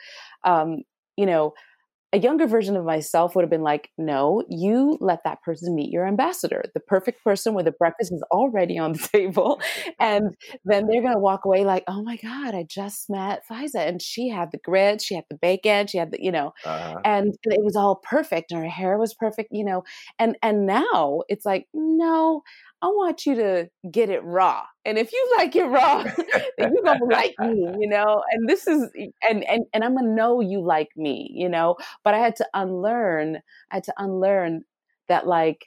[0.44, 0.82] um
[1.16, 1.52] you know
[2.12, 5.90] a younger version of myself would have been like, no, you let that person meet
[5.90, 9.60] your ambassador, the perfect person where the breakfast is already on the table.
[9.98, 13.86] And then they're going to walk away like, oh my God, I just met Fiza.
[13.86, 17.00] And she had the grits, she had the bacon, she had the, you know, uh-huh.
[17.04, 18.52] and it was all perfect.
[18.52, 19.82] And her hair was perfect, you know.
[20.18, 22.42] And, and now it's like, no,
[22.82, 24.64] I want you to get it raw.
[24.84, 26.02] And if you like it raw,
[26.58, 28.22] then you're gonna like me, you know?
[28.30, 28.90] And this is
[29.28, 31.76] and and and I'm gonna know you like me, you know.
[32.04, 33.36] But I had to unlearn,
[33.70, 34.64] I had to unlearn
[35.08, 35.66] that like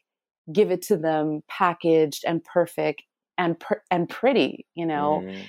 [0.52, 3.04] give it to them packaged and perfect
[3.38, 5.44] and per- and pretty, you know, mm.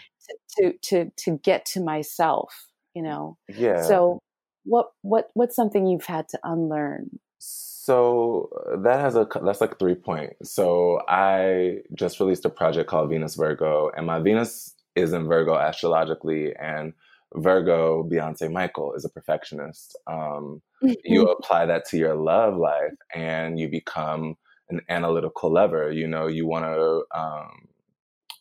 [0.57, 3.37] to, to to to get to myself, you know.
[3.49, 3.83] Yeah.
[3.83, 4.21] So
[4.65, 7.19] what what what's something you've had to unlearn?
[7.83, 10.53] So uh, that has a that's like three points.
[10.53, 15.55] So I just released a project called Venus Virgo, and my Venus is in Virgo
[15.57, 16.93] astrologically, and
[17.37, 19.99] Virgo Beyonce Michael is a perfectionist.
[20.07, 24.37] Um, you apply that to your love life, and you become
[24.69, 25.91] an analytical lover.
[25.91, 27.19] You know, you want to.
[27.19, 27.69] Um,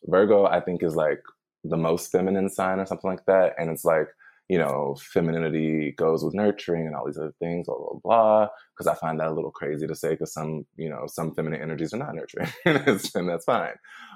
[0.04, 1.22] Virgo, I think, is like
[1.64, 4.08] the most feminine sign or something like that, and it's like
[4.50, 8.48] you know, femininity goes with nurturing and all these other things, blah, blah, blah.
[8.74, 11.62] Because I find that a little crazy to say because some, you know, some feminine
[11.62, 13.74] energies are not nurturing and that's fine.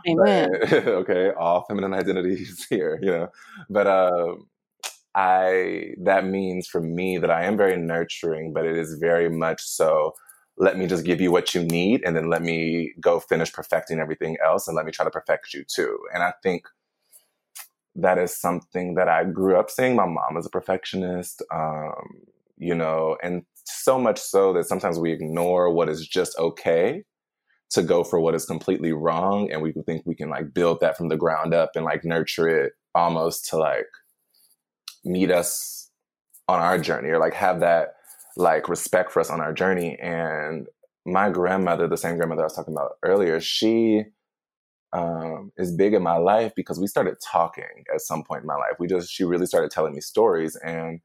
[0.09, 0.49] Amen.
[0.61, 1.30] But, okay.
[1.39, 3.28] All feminine identities here, you know,
[3.70, 4.35] but, uh,
[5.14, 9.62] I, that means for me that I am very nurturing, but it is very much
[9.62, 10.14] so
[10.57, 14.01] let me just give you what you need and then let me go finish perfecting
[14.01, 15.97] everything else and let me try to perfect you too.
[16.12, 16.66] And I think
[17.97, 19.97] that is something that I grew up seeing.
[19.97, 21.95] My mom is a perfectionist, um,
[22.57, 27.05] you know, and so much so that sometimes we ignore what is just okay
[27.70, 29.51] to go for what is completely wrong.
[29.51, 32.49] And we think we can like build that from the ground up and like nurture
[32.49, 33.86] it almost to like
[35.05, 35.90] meet us
[36.49, 37.95] on our journey or like have that
[38.36, 39.99] like respect for us on our journey.
[40.01, 40.66] And
[41.07, 44.05] my grandmother, the same grandmother I was talking about earlier, she
[44.95, 48.57] um, is big in my life because we started talking at some point in my
[48.57, 48.74] life.
[48.80, 51.01] We just she really started telling me stories, and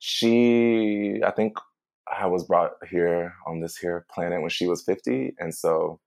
[0.00, 1.58] she I think
[2.20, 6.00] I was brought here on this here planet when she was fifty, and so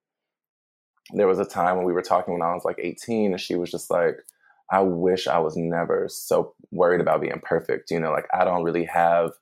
[1.13, 3.55] there was a time when we were talking when I was like eighteen, and she
[3.55, 4.17] was just like.
[4.71, 7.91] I wish I was never so worried about being perfect.
[7.91, 9.34] You know, like I don't really have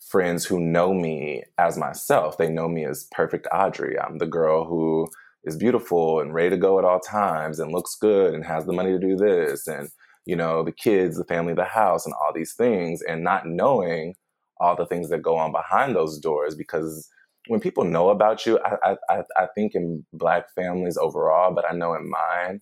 [0.00, 2.38] friends who know me as myself.
[2.38, 3.98] They know me as perfect Audrey.
[3.98, 5.08] I'm the girl who
[5.46, 8.72] is beautiful and ready to go at all times and looks good and has the
[8.72, 9.88] money to do this and
[10.26, 14.14] you know the kids the family the house and all these things and not knowing
[14.58, 17.08] all the things that go on behind those doors because
[17.48, 21.74] when people know about you i i, I think in black families overall but i
[21.74, 22.60] know in mine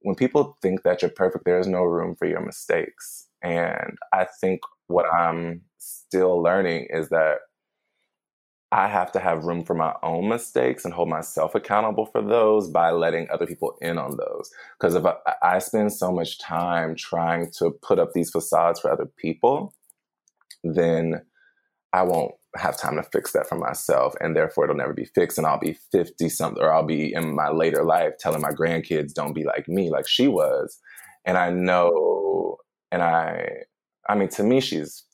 [0.00, 3.28] when people think that you're perfect there's no room for your mistakes.
[3.42, 7.38] And i think what i'm still learning is that
[8.72, 12.68] I have to have room for my own mistakes and hold myself accountable for those
[12.68, 14.50] by letting other people in on those.
[14.78, 18.90] Because if I, I, spend so much time trying to put up these facades for
[18.90, 19.72] other people,
[20.64, 21.22] then
[21.92, 24.14] I won't have time to fix that for myself.
[24.20, 25.38] And therefore, it'll never be fixed.
[25.38, 29.14] And I'll be 50 something, or I'll be in my later life telling my grandkids,
[29.14, 30.80] don't be like me, like she was.
[31.24, 32.56] And I know,
[32.90, 33.48] and I,
[34.08, 35.05] I mean, to me, she's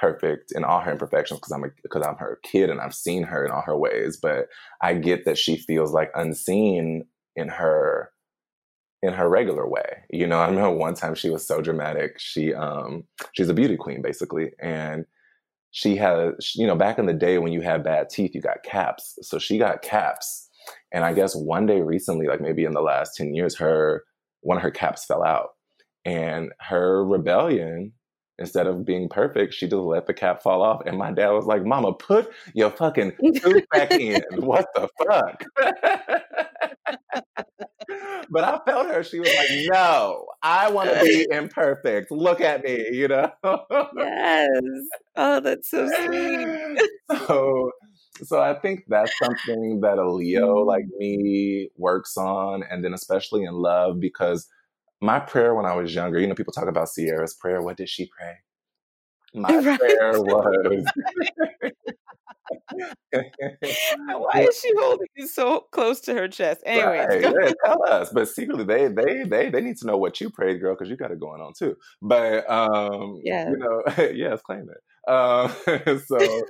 [0.00, 3.44] perfect in all her imperfections because I'm because I'm her kid and I've seen her
[3.44, 4.18] in all her ways.
[4.20, 4.48] But
[4.82, 7.04] I get that she feels like unseen
[7.36, 8.12] in her
[9.02, 10.04] in her regular way.
[10.10, 12.18] You know, I remember one time she was so dramatic.
[12.18, 15.04] She um she's a beauty queen basically, and
[15.70, 18.62] she had you know back in the day when you had bad teeth, you got
[18.64, 19.18] caps.
[19.22, 20.48] So she got caps,
[20.92, 24.04] and I guess one day recently, like maybe in the last ten years, her
[24.40, 25.50] one of her caps fell out,
[26.04, 27.92] and her rebellion
[28.38, 30.82] instead of being perfect, she just let the cap fall off.
[30.86, 34.22] And my dad was like, Mama, put your fucking tooth back in.
[34.38, 35.44] What the fuck?
[38.30, 39.02] but I felt her.
[39.02, 42.10] She was like, No, I want to be imperfect.
[42.10, 43.30] Look at me, you know?
[43.96, 44.48] yes.
[45.16, 46.80] Oh, that's so sweet.
[47.26, 47.70] so
[48.22, 50.98] so I think that's something that a Leo like mm.
[50.98, 54.48] me works on, and then especially in love, because
[55.00, 57.62] my prayer when I was younger, you know, people talk about Ciara's prayer.
[57.62, 58.34] What did she pray?
[59.34, 59.78] My right.
[59.78, 60.84] prayer was.
[63.12, 66.62] Why is she holding it so close to her chest?
[66.64, 67.20] Anyways, right.
[67.22, 68.10] yeah, tell us.
[68.12, 70.96] But secretly, they they they they need to know what you prayed, girl, because you
[70.96, 71.76] got it going on too.
[72.00, 73.82] But um, yeah, you know,
[74.14, 75.10] yes, claim it.
[75.10, 75.50] Um,
[76.06, 76.44] so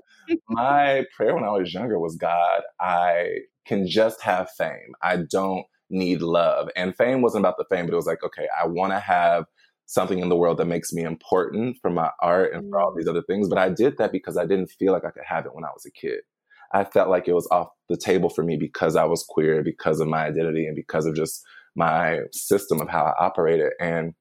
[0.48, 4.94] my prayer when I was younger was, God, I can just have fame.
[5.02, 6.68] I don't need love.
[6.76, 9.46] And fame wasn't about the fame, but it was like, okay, I want to have
[9.86, 12.96] something in the world that makes me important for my art and for all mm.
[12.96, 13.48] these other things.
[13.48, 15.70] But I did that because I didn't feel like I could have it when I
[15.72, 16.20] was a kid.
[16.72, 20.00] I felt like it was off the table for me because I was queer, because
[20.00, 21.42] of my identity, and because of just
[21.74, 23.72] my system of how I operated.
[23.80, 24.12] And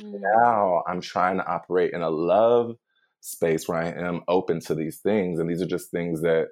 [0.00, 0.14] mm.
[0.34, 2.76] now I'm trying to operate in a love
[3.20, 5.38] space where I am open to these things.
[5.38, 6.48] And these are just things that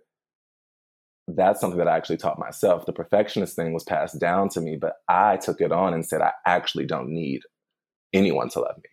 [1.26, 2.86] that's something that I actually taught myself.
[2.86, 6.20] The perfectionist thing was passed down to me, but I took it on and said,
[6.20, 7.42] I actually don't need
[8.12, 8.90] anyone to love me.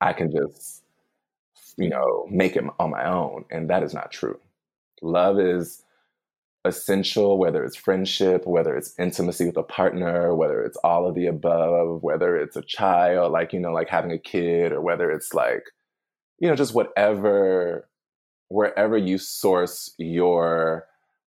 [0.00, 0.82] I can just,
[1.76, 3.44] you know, make it on my own.
[3.50, 4.40] And that is not true.
[5.02, 5.82] Love is
[6.64, 11.26] essential, whether it's friendship, whether it's intimacy with a partner, whether it's all of the
[11.26, 15.32] above, whether it's a child, like, you know, like having a kid, or whether it's
[15.32, 15.64] like,
[16.38, 17.88] you know, just whatever
[18.50, 20.86] wherever you source your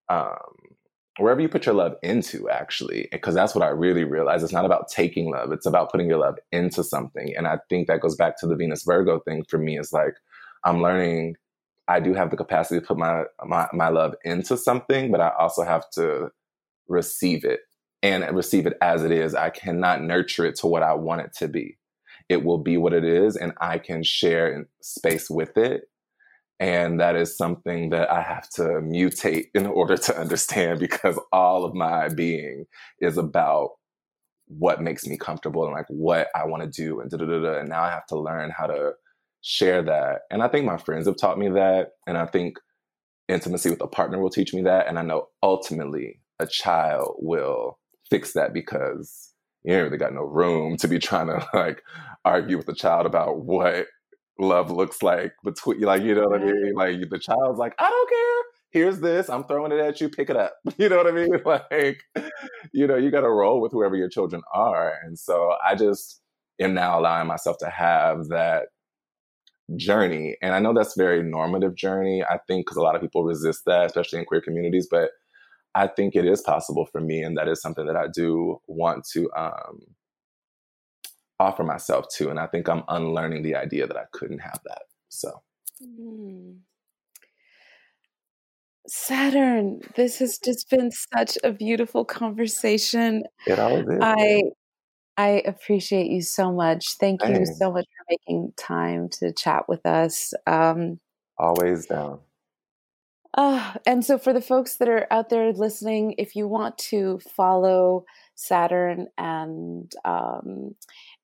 [0.10, 0.38] um,
[1.18, 4.44] wherever you put your love into actually because that's what i really realize.
[4.44, 7.88] It's not about taking love it's about putting your love into something and i think
[7.88, 10.16] that goes back to the venus virgo thing for me is like
[10.64, 11.36] i'm learning
[11.88, 15.32] i do have the capacity to put my, my my love into something but i
[15.40, 16.30] also have to
[16.88, 17.62] receive it
[18.02, 19.34] and receive it as it is.
[19.34, 21.78] I cannot nurture it to what i want it to be.
[22.28, 25.84] It will be what it is and i can share space with it
[26.60, 31.66] and that is something that I have to mutate in order to understand because all
[31.66, 32.66] of my being
[33.00, 33.72] is about
[34.48, 37.60] what makes me comfortable and like what I want to do and da da da.
[37.60, 38.94] And now I have to learn how to
[39.42, 40.22] share that.
[40.32, 41.92] And I think my friends have taught me that.
[42.08, 42.58] And I think
[43.28, 44.88] intimacy with a partner will teach me that.
[44.88, 47.80] And I know ultimately a child will
[48.10, 49.34] fix that because
[49.64, 51.82] you ain't really got no room to be trying to like
[52.26, 53.88] argue with a child about what
[54.40, 56.74] love looks like between like you know what I mean?
[56.76, 58.44] Like the child's like, I don't care.
[58.72, 59.30] Here's this.
[59.30, 60.10] I'm throwing it at you.
[60.10, 60.56] Pick it up.
[60.78, 61.30] You know what I mean?
[61.46, 62.02] Like,
[62.74, 64.94] you know, you got to roll with whoever your children are.
[65.04, 66.22] And so I just,
[66.60, 68.68] am now allowing myself to have that
[69.76, 70.38] journey.
[70.42, 72.24] And I know that's very normative journey.
[72.24, 75.12] I think because a lot of people resist that, especially in queer communities, but
[75.76, 79.06] I think it is possible for me, and that is something that I do want
[79.14, 79.80] to um,
[81.44, 82.30] offer myself to.
[82.30, 84.84] And I think I'm unlearning the idea that I couldn't have that.
[85.10, 85.42] So.
[85.84, 86.58] Mm.
[88.88, 93.24] Saturn, this has just been such a beautiful conversation.
[93.48, 93.98] It always is.
[94.02, 94.44] I
[95.16, 96.96] I appreciate you so much.
[97.00, 100.34] Thank you so much for making time to chat with us.
[100.48, 101.00] Um,
[101.38, 102.20] always down.
[103.36, 107.20] Uh, and so, for the folks that are out there listening, if you want to
[107.36, 110.76] follow Saturn and um,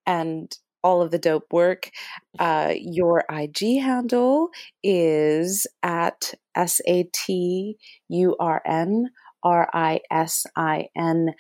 [0.10, 0.52] and
[0.84, 1.92] all of the dope work,
[2.40, 4.50] uh, your IG handle
[4.84, 7.78] is at S A T
[8.10, 9.10] U R N
[9.44, 11.34] R I S I N,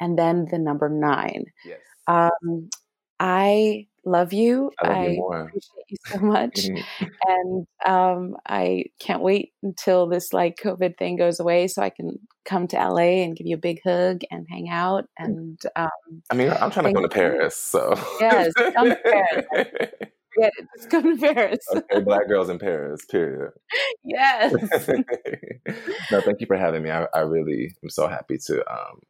[0.00, 1.46] and then the number nine.
[1.64, 1.80] Yes.
[2.06, 2.70] Um,
[3.20, 4.70] I love you.
[4.80, 6.68] I, love I you appreciate you so much,
[7.26, 12.18] and um, I can't wait until this like COVID thing goes away, so I can
[12.44, 15.04] come to LA and give you a big hug and hang out.
[15.20, 15.24] Mm.
[15.24, 19.46] And um, I mean, I'm trying to go to Paris, so yes, come to Paris.
[20.38, 20.66] Get it.
[20.76, 21.58] Just come to Paris.
[21.74, 23.04] okay, black girls in Paris.
[23.04, 23.52] Period.
[24.04, 24.52] Yes.
[26.10, 26.90] no, thank you for having me.
[26.90, 29.00] I, I really am so happy to um,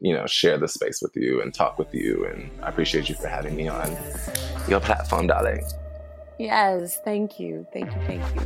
[0.00, 2.26] you know, share the space with you and talk with you.
[2.26, 3.96] And I appreciate you for having me on
[4.68, 5.64] your platform, darling.
[6.38, 7.66] Yes, thank you.
[7.72, 8.00] Thank you.
[8.06, 8.42] Thank you.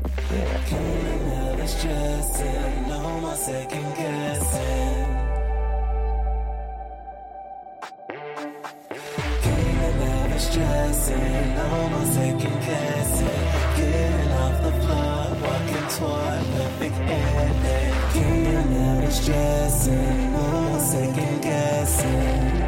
[10.42, 13.26] Stressing, no more second guessing.
[13.76, 22.61] Getting off the floor, walking toward perfect ending stressing, no second guessing.